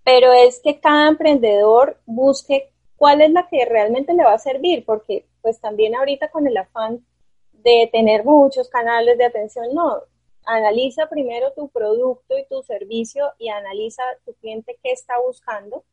Pero 0.05 0.33
es 0.33 0.61
que 0.61 0.81
cada 0.81 1.09
emprendedor 1.09 2.01
busque 2.07 2.71
cuál 2.97 3.21
es 3.23 3.31
la 3.31 3.49
que 3.49 3.65
realmente 3.65 4.15
le 4.15 4.25
va 4.25 4.35
a 4.35 4.39
servir, 4.39 4.85
porque 4.85 5.27
pues 5.43 5.61
también 5.61 5.95
ahorita 5.95 6.31
con 6.31 6.47
el 6.47 6.57
afán 6.57 7.05
de 7.53 7.89
tener 7.93 8.25
muchos 8.25 8.69
canales 8.69 9.19
de 9.19 9.25
atención, 9.25 9.67
no, 9.75 10.03
analiza 10.45 11.09
primero 11.09 11.53
tu 11.53 11.69
producto 11.69 12.39
y 12.39 12.47
tu 12.47 12.63
servicio 12.63 13.33
y 13.39 13.49
analiza 13.49 14.03
tu 14.25 14.33
cliente 14.35 14.79
qué 14.83 14.93
está 14.93 15.15
buscando 15.21 15.85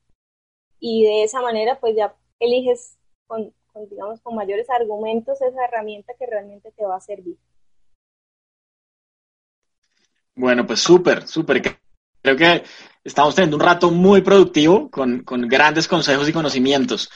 y 0.80 1.04
de 1.04 1.24
esa 1.24 1.42
manera 1.42 1.80
pues 1.80 1.96
ya 1.96 2.16
eliges 2.40 2.98
con, 3.28 3.54
digamos, 3.90 4.22
con 4.22 4.36
mayores 4.36 4.70
argumentos 4.70 5.42
esa 5.42 5.66
herramienta 5.66 6.14
que 6.18 6.26
realmente 6.26 6.72
te 6.72 6.86
va 6.86 6.98
a 6.98 7.02
servir. 7.02 7.38
Bueno, 10.36 10.66
pues 10.66 10.80
súper, 10.80 11.28
súper. 11.28 11.80
Creo 12.22 12.36
que 12.36 12.64
estamos 13.04 13.36
teniendo 13.36 13.58
un 13.58 13.64
rato 13.64 13.92
muy 13.92 14.22
productivo 14.22 14.90
con, 14.90 15.24
con, 15.24 15.48
grandes 15.48 15.88
consejos 15.88 16.28
y 16.28 16.34
conocimientos. 16.34 17.10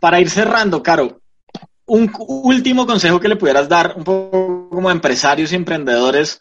Para 0.00 0.20
ir 0.20 0.28
cerrando, 0.28 0.82
Caro, 0.82 1.20
un 1.86 2.12
último 2.18 2.86
consejo 2.86 3.20
que 3.20 3.28
le 3.28 3.36
pudieras 3.36 3.68
dar 3.68 3.94
un 3.96 4.04
poco 4.04 4.68
como 4.68 4.90
empresarios 4.90 5.52
y 5.52 5.56
emprendedores 5.56 6.40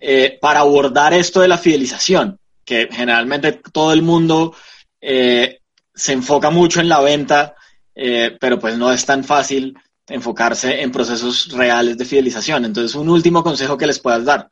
eh, 0.00 0.38
para 0.40 0.60
abordar 0.60 1.14
esto 1.14 1.40
de 1.40 1.48
la 1.48 1.56
fidelización, 1.56 2.38
que 2.64 2.88
generalmente 2.90 3.52
todo 3.72 3.92
el 3.92 4.02
mundo 4.02 4.54
eh, 5.00 5.60
se 5.94 6.12
enfoca 6.12 6.50
mucho 6.50 6.80
en 6.80 6.88
la 6.88 7.00
venta, 7.00 7.54
eh, 7.94 8.36
pero 8.40 8.58
pues 8.58 8.76
no 8.76 8.92
es 8.92 9.04
tan 9.04 9.24
fácil 9.24 9.76
enfocarse 10.08 10.82
en 10.82 10.92
procesos 10.92 11.52
reales 11.52 11.96
de 11.96 12.04
fidelización. 12.04 12.64
Entonces, 12.64 12.94
un 12.94 13.08
último 13.08 13.42
consejo 13.42 13.76
que 13.76 13.86
les 13.86 13.98
puedas 13.98 14.24
dar. 14.24 14.50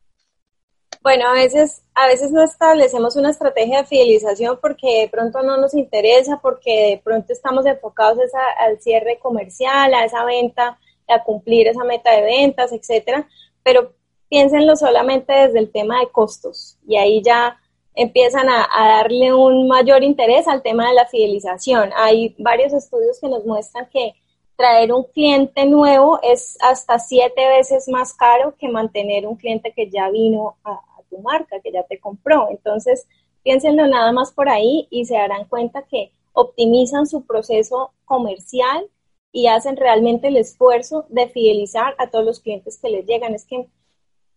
Bueno, 1.03 1.29
a 1.29 1.33
veces, 1.33 1.83
a 1.95 2.07
veces 2.07 2.31
no 2.31 2.43
establecemos 2.43 3.17
una 3.17 3.31
estrategia 3.31 3.79
de 3.79 3.87
fidelización 3.87 4.59
porque 4.61 5.03
de 5.03 5.09
pronto 5.09 5.43
no 5.43 5.57
nos 5.57 5.73
interesa, 5.75 6.39
porque 6.43 6.91
de 6.91 7.01
pronto 7.03 7.33
estamos 7.33 7.65
enfocados 7.65 8.19
al 8.59 8.81
cierre 8.81 9.19
comercial, 9.19 9.95
a 9.95 10.05
esa 10.05 10.25
venta, 10.25 10.79
a 11.09 11.25
cumplir 11.25 11.69
esa 11.69 11.85
meta 11.85 12.11
de 12.13 12.23
ventas, 12.23 12.73
etcétera. 12.73 13.27
Pero 13.63 13.95
piénsenlo 14.29 14.77
solamente 14.77 15.33
desde 15.33 15.59
el 15.59 15.73
tema 15.73 16.01
de 16.01 16.11
costos 16.11 16.77
y 16.87 16.97
ahí 16.97 17.23
ya 17.23 17.60
empiezan 17.95 18.49
a, 18.49 18.69
darle 18.73 19.33
un 19.33 19.69
mayor 19.69 20.03
interés 20.03 20.47
al 20.49 20.63
tema 20.63 20.89
de 20.89 20.95
la 20.95 21.07
fidelización. 21.07 21.91
Hay 21.97 22.35
varios 22.39 22.73
estudios 22.73 23.19
que 23.21 23.29
nos 23.29 23.45
muestran 23.45 23.89
que 23.91 24.15
traer 24.57 24.93
un 24.93 25.05
cliente 25.05 25.65
nuevo 25.67 26.21
es 26.23 26.59
hasta 26.61 26.99
siete 26.99 27.49
veces 27.49 27.89
más 27.89 28.13
caro 28.13 28.55
que 28.59 28.69
mantener 28.69 29.27
un 29.27 29.37
cliente 29.37 29.73
que 29.73 29.89
ya 29.89 30.11
vino 30.11 30.57
a, 30.65 30.81
tu 31.09 31.19
marca, 31.19 31.59
que 31.61 31.73
ya 31.73 31.83
te 31.83 31.99
compró. 31.99 32.49
Entonces, 32.51 33.07
piénsenlo 33.43 33.87
nada 33.89 34.13
más 34.13 34.31
por 34.31 34.49
ahí 34.49 34.87
y 34.91 35.07
se 35.07 35.15
darán 35.15 35.47
cuenta 35.47 35.83
que 35.83 36.13
optimizan 36.33 37.07
su 37.07 37.27
proceso 37.27 37.93
comercial 38.05 38.89
y 39.33 39.49
hacen 39.49 39.77
realmente 39.77 40.29
el 40.29 40.37
esfuerzo 40.37 41.07
de 41.09 41.29
fidelizar 41.29 41.97
a 41.99 42.11
todos 42.11 42.25
los 42.25 42.39
clientes 42.39 42.79
que 42.79 42.91
les 42.91 43.07
llegan. 43.07 43.35
Es 43.35 43.45
que 43.45 43.67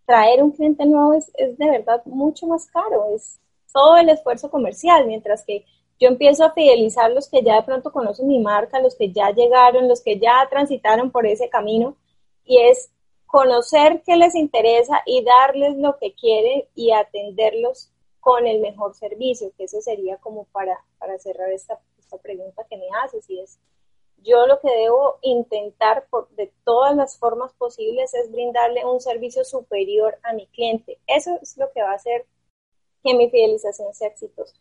traer 0.06 0.42
un 0.42 0.52
cliente 0.52 0.86
nuevo 0.86 1.14
es, 1.14 1.32
de 1.36 1.70
verdad 1.70 2.02
mucho 2.06 2.48
más 2.48 2.66
caro, 2.68 3.08
todo 3.74 3.98
el 3.98 4.10
esfuerzo 4.10 4.50
comercial, 4.50 5.08
mientras 5.08 5.44
que 5.44 5.66
yo 6.00 6.08
empiezo 6.08 6.46
a 6.46 6.52
fidelizar 6.52 7.12
los 7.12 7.30
que 7.30 7.42
ya 7.44 7.56
de 7.56 7.64
pronto 7.64 7.92
conocen 7.92 8.28
mi 8.28 8.40
marca, 8.40 8.80
los 8.80 8.96
que 8.96 9.12
ya 9.12 9.32
llegaron, 9.32 9.88
los 9.88 10.02
que 10.02 10.20
ya 10.20 10.48
transitaron 10.50 11.12
por 11.12 11.26
ese 11.26 11.50
camino, 11.50 11.96
y 12.46 12.62
es 12.62 12.92
conocer 13.26 14.04
qué 14.06 14.16
les 14.16 14.36
interesa 14.36 15.02
y 15.06 15.24
darles 15.24 15.76
lo 15.78 15.98
que 15.98 16.14
quieren 16.14 16.66
y 16.76 16.92
atenderlos 16.92 17.90
con 18.20 18.48
el 18.48 18.60
mejor 18.60 18.96
servicio, 18.96 19.52
que 19.58 19.66
eso 19.66 19.82
sería 19.82 20.18
como 20.18 20.46
para, 20.46 20.78
para 21.00 21.18
cerrar 21.20 21.52
esta, 21.52 21.80
esta 21.98 22.18
pregunta 22.18 22.66
que 22.70 22.78
me 22.78 22.88
haces, 23.04 23.30
y 23.30 23.40
es, 23.40 23.60
yo 24.24 24.48
lo 24.48 24.60
que 24.60 24.70
debo 24.70 25.18
intentar 25.22 26.06
por, 26.10 26.30
de 26.36 26.52
todas 26.64 26.96
las 26.96 27.18
formas 27.18 27.54
posibles 27.54 28.14
es 28.14 28.32
brindarle 28.32 28.86
un 28.86 29.02
servicio 29.02 29.44
superior 29.44 30.18
a 30.24 30.34
mi 30.34 30.48
cliente. 30.48 30.98
Eso 31.08 31.38
es 31.42 31.58
lo 31.58 31.72
que 31.74 31.82
va 31.82 31.92
a 31.92 31.96
hacer 31.96 32.26
que 33.04 33.14
mi 33.14 33.30
fidelización 33.30 33.94
sea 33.94 34.08
exitosa. 34.08 34.56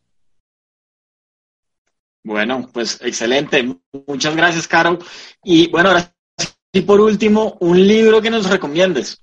Bueno, 2.25 2.69
pues 2.73 3.01
excelente. 3.03 3.65
Muchas 4.07 4.37
gracias, 4.37 4.69
Caro. 4.69 4.99
Y 5.43 5.71
bueno, 5.71 5.91
ahora 5.91 6.15
sí, 6.73 6.83
por 6.83 7.01
último, 7.01 7.57
un 7.61 7.87
libro 7.87 8.21
que 8.21 8.31
nos 8.31 8.49
recomiendes. 8.49 9.23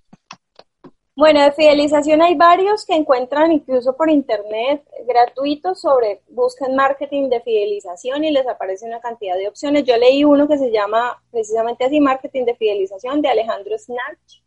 Bueno, 1.15 1.41
de 1.41 1.51
fidelización 1.51 2.21
hay 2.21 2.35
varios 2.35 2.85
que 2.85 2.95
encuentran 2.95 3.51
incluso 3.51 3.93
por 3.97 4.09
internet 4.09 4.87
gratuitos 5.05 5.81
sobre 5.81 6.21
busquen 6.29 6.77
marketing 6.77 7.27
de 7.27 7.41
fidelización 7.41 8.23
y 8.23 8.31
les 8.31 8.47
aparece 8.47 8.85
una 8.85 9.01
cantidad 9.01 9.35
de 9.35 9.49
opciones. 9.49 9.83
Yo 9.83 9.97
leí 9.97 10.23
uno 10.23 10.47
que 10.47 10.57
se 10.57 10.71
llama 10.71 11.21
precisamente 11.29 11.83
así, 11.83 11.99
marketing 11.99 12.45
de 12.45 12.55
fidelización 12.55 13.21
de 13.21 13.27
Alejandro 13.27 13.77
Snarch. 13.77 14.43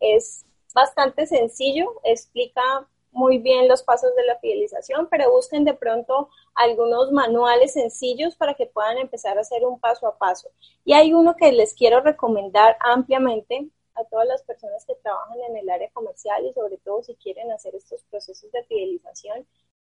Es 0.00 0.46
bastante 0.74 1.26
sencillo, 1.26 2.00
explica 2.04 2.62
muy 3.10 3.38
bien 3.38 3.68
los 3.68 3.82
pasos 3.82 4.14
de 4.14 4.24
la 4.24 4.38
fidelización, 4.38 5.08
pero 5.10 5.30
busquen 5.30 5.64
de 5.64 5.74
pronto 5.74 6.28
algunos 6.54 7.10
manuales 7.12 7.72
sencillos 7.72 8.36
para 8.36 8.54
que 8.54 8.66
puedan 8.66 8.98
empezar 8.98 9.38
a 9.38 9.42
hacer 9.42 9.64
un 9.64 9.80
paso 9.80 10.06
a 10.06 10.18
paso. 10.18 10.50
Y 10.84 10.92
hay 10.92 11.12
uno 11.12 11.36
que 11.36 11.52
les 11.52 11.74
quiero 11.74 12.00
recomendar 12.00 12.76
ampliamente 12.80 13.68
a 13.94 14.04
todas 14.04 14.26
las 14.26 14.42
personas 14.42 14.84
que 14.84 14.94
trabajan 14.96 15.38
en 15.48 15.56
el 15.56 15.68
área 15.68 15.90
comercial 15.90 16.44
y 16.46 16.52
sobre 16.52 16.78
todo 16.78 17.02
si 17.02 17.14
quieren 17.16 17.50
hacer 17.50 17.74
estos 17.74 18.04
procesos 18.04 18.50
de 18.52 18.62
fidelización 18.64 19.46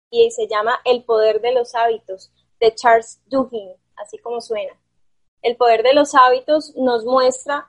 y 0.09 0.31
se 0.31 0.47
llama 0.47 0.79
El 0.85 1.03
poder 1.03 1.41
de 1.41 1.53
los 1.53 1.75
hábitos 1.75 2.31
de 2.59 2.73
Charles 2.73 3.21
Duhigg, 3.27 3.77
así 3.95 4.17
como 4.17 4.41
suena. 4.41 4.73
El 5.41 5.55
poder 5.55 5.83
de 5.83 5.93
los 5.93 6.15
hábitos 6.15 6.75
nos 6.75 7.05
muestra 7.05 7.67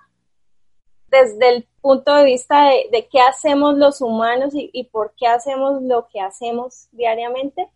desde 1.10 1.48
el 1.48 1.68
punto 1.80 2.14
de 2.14 2.24
vista 2.24 2.70
de, 2.90 3.08
qué 3.10 3.20
hacemos 3.20 3.76
los 3.76 4.00
humanos 4.00 4.54
y, 4.54 4.70
y, 4.72 4.84
por 4.84 5.12
qué 5.16 5.26
hacemos 5.26 5.82
lo 5.82 6.08
que 6.08 6.20
hacemos 6.20 6.88
diariamente. 6.92 7.68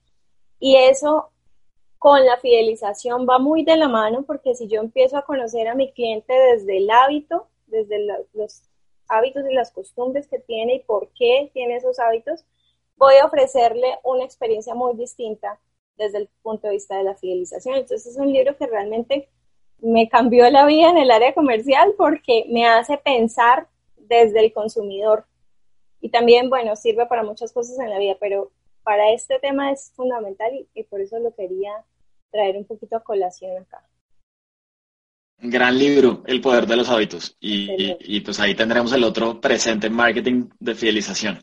Y 0.61 0.77
eso 0.77 1.31
con 1.99 2.25
la 2.25 2.37
fidelización 2.39 3.27
va 3.29 3.39
muy 3.39 3.65
de 3.65 3.77
la 3.77 3.89
mano 3.89 4.25
porque 4.25 4.55
si 4.55 4.69
yo 4.69 4.81
empiezo 4.81 5.17
a 5.17 5.25
conocer 5.25 5.69
a 5.69 5.75
mi 5.75 5.93
cliente 5.93 6.33
desde 6.33 6.77
el 6.77 6.91
hábito, 6.91 7.49
desde 7.67 8.07
los 8.35 8.63
hábitos 9.09 9.45
y 9.49 9.55
las 9.55 9.71
costumbres 9.71 10.29
que 10.29 10.39
tiene 10.39 10.77
y 10.77 10.81
por 10.81 11.09
qué 11.15 11.51
tiene 11.53 11.77
esos 11.77 11.99
hábitos, 11.99 12.45
voy 12.97 13.15
a 13.17 13.27
ofrecerle 13.27 13.99
una 14.05 14.25
experiencia 14.25 14.75
muy 14.75 14.95
distinta 14.97 15.59
desde 15.97 16.19
el 16.19 16.29
punto 16.43 16.67
de 16.67 16.75
vista 16.75 16.97
de 16.97 17.05
la 17.05 17.15
fidelización. 17.15 17.77
Entonces 17.77 18.13
es 18.13 18.19
un 18.19 18.33
libro 18.33 18.57
que 18.57 18.67
realmente 18.67 19.29
me 19.81 20.09
cambió 20.09 20.49
la 20.51 20.67
vida 20.67 20.91
en 20.91 20.99
el 20.99 21.11
área 21.11 21.35
comercial 21.35 21.95
porque 21.97 22.47
me 22.49 22.67
hace 22.67 22.97
pensar 22.99 23.69
desde 23.97 24.45
el 24.45 24.53
consumidor. 24.53 25.27
Y 26.01 26.11
también, 26.11 26.51
bueno, 26.51 26.77
sirve 26.77 27.07
para 27.07 27.23
muchas 27.23 27.53
cosas 27.53 27.79
en 27.79 27.91
la 27.91 27.99
vida, 27.99 28.17
pero 28.21 28.51
para 28.83 29.11
este 29.13 29.39
tema 29.39 29.73
es 29.73 29.93
fundamental 29.97 30.51
y, 30.75 30.83
por 30.85 31.01
eso 31.01 31.19
lo 31.19 31.35
quería 31.35 31.73
traer 32.31 32.57
un 32.57 32.65
poquito 32.65 32.97
a 32.97 33.03
colación 33.03 33.63
acá. 33.63 33.83
Gran 35.39 35.79
libro, 35.79 36.23
El 36.27 36.41
poder 36.41 36.67
de 36.67 36.77
los 36.77 36.89
hábitos. 36.89 37.37
Y, 37.41 37.97
y, 37.99 38.21
pues 38.21 38.39
ahí 38.39 38.55
tendremos 38.55 38.93
el 38.93 39.03
otro 39.03 39.41
presente 39.41 39.91
marketing 39.91 40.49
de 40.61 40.75
fidelización. 40.75 41.43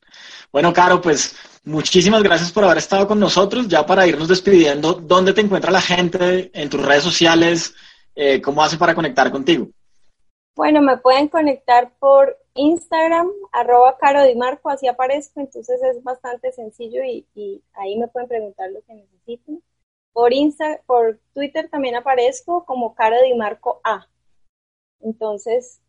Bueno, 0.52 0.72
Caro, 0.72 1.02
pues 1.02 1.36
muchísimas 1.64 2.24
gracias 2.24 2.52
por 2.52 2.64
haber 2.64 2.78
estado 2.78 3.08
con 3.08 3.20
nosotros. 3.20 3.68
Ya 3.68 3.86
para 3.86 4.08
irnos 4.08 4.28
despidiendo, 4.28 4.94
¿dónde 4.94 5.34
te 5.34 5.42
encuentra 5.42 5.72
la 5.72 5.82
gente 5.82 6.52
en 6.54 6.70
tus 6.70 6.82
redes 6.82 7.04
sociales? 7.04 7.76
Eh, 8.16 8.42
¿Cómo 8.42 8.64
hace 8.64 8.78
para 8.78 8.96
conectar 8.96 9.32
contigo? 9.32 9.68
Bueno, 10.56 10.82
me 10.82 10.98
pueden 10.98 11.30
conectar 11.30 11.94
por 11.98 12.38
Instagram, 12.56 13.30
arroba 13.52 13.98
Caro 13.98 14.24
Di 14.24 14.36
Marco, 14.36 14.70
así 14.70 14.88
aparezco, 14.88 15.40
entonces 15.40 15.82
es 15.82 16.04
bastante 16.04 16.52
sencillo 16.52 17.04
y, 17.04 17.26
y 17.34 17.64
ahí 17.74 17.98
me 17.98 18.10
pueden 18.10 18.28
preguntar 18.28 18.70
lo 18.72 18.82
que 18.82 18.94
necesiten. 18.94 19.64
Por, 20.12 20.34
Insta, 20.34 20.82
por 20.86 21.20
Twitter 21.34 21.70
también 21.70 21.96
aparezco 21.96 22.66
como 22.66 22.94
Caro 22.96 23.16
Di 23.24 23.34
Marco 23.34 23.80
A. 23.84 24.08
Entonces, 25.00 25.80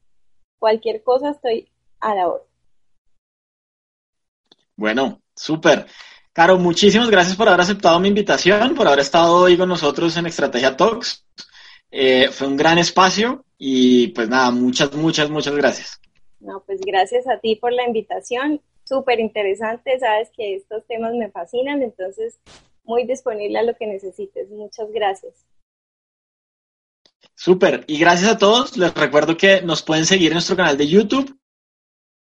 cualquier 0.60 1.02
cosa 1.02 1.30
estoy 1.30 1.68
a 1.98 2.14
la 2.14 2.28
hora. 2.28 2.44
Bueno, 4.76 5.20
súper. 5.34 5.86
Caro, 6.32 6.56
muchísimas 6.58 7.10
gracias 7.10 7.36
por 7.36 7.48
haber 7.48 7.60
aceptado 7.60 8.00
mi 8.00 8.08
invitación, 8.08 8.74
por 8.74 8.86
haber 8.86 9.00
estado 9.00 9.34
hoy 9.34 9.58
con 9.58 9.68
nosotros 9.68 10.16
en 10.16 10.26
Estrategia 10.26 10.76
Talks. 10.76 11.26
Eh, 11.94 12.30
fue 12.30 12.48
un 12.48 12.56
gran 12.56 12.78
espacio 12.78 13.44
y 13.58 14.08
pues 14.08 14.28
nada, 14.28 14.50
muchas, 14.50 14.94
muchas, 14.94 15.28
muchas 15.28 15.54
gracias. 15.54 16.00
No, 16.40 16.64
pues 16.66 16.80
gracias 16.80 17.28
a 17.28 17.38
ti 17.38 17.56
por 17.56 17.72
la 17.72 17.86
invitación. 17.86 18.62
Súper 18.84 19.20
interesante, 19.20 19.98
sabes 19.98 20.30
que 20.34 20.56
estos 20.56 20.84
temas 20.86 21.12
me 21.12 21.30
fascinan, 21.30 21.82
entonces 21.82 22.40
muy 22.84 23.06
disponible 23.06 23.58
a 23.58 23.62
lo 23.62 23.76
que 23.76 23.86
necesites. 23.86 24.48
Muchas 24.50 24.90
gracias. 24.90 25.46
Súper, 27.34 27.84
y 27.86 27.98
gracias 27.98 28.30
a 28.32 28.38
todos. 28.38 28.76
Les 28.78 28.92
recuerdo 28.94 29.36
que 29.36 29.60
nos 29.60 29.82
pueden 29.82 30.06
seguir 30.06 30.28
en 30.28 30.34
nuestro 30.34 30.56
canal 30.56 30.76
de 30.78 30.88
YouTube 30.88 31.38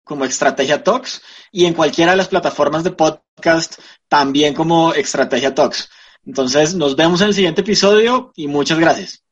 como 0.03 0.25
Estrategia 0.25 0.83
Talks 0.83 1.21
y 1.51 1.65
en 1.65 1.73
cualquiera 1.73 2.11
de 2.11 2.17
las 2.17 2.27
plataformas 2.27 2.83
de 2.83 2.91
podcast 2.91 3.79
también 4.09 4.53
como 4.53 4.93
Estrategia 4.93 5.55
Talks. 5.55 5.89
Entonces, 6.25 6.75
nos 6.75 6.95
vemos 6.97 7.21
en 7.21 7.27
el 7.27 7.33
siguiente 7.33 7.61
episodio 7.61 8.31
y 8.35 8.47
muchas 8.47 8.77
gracias. 8.77 9.23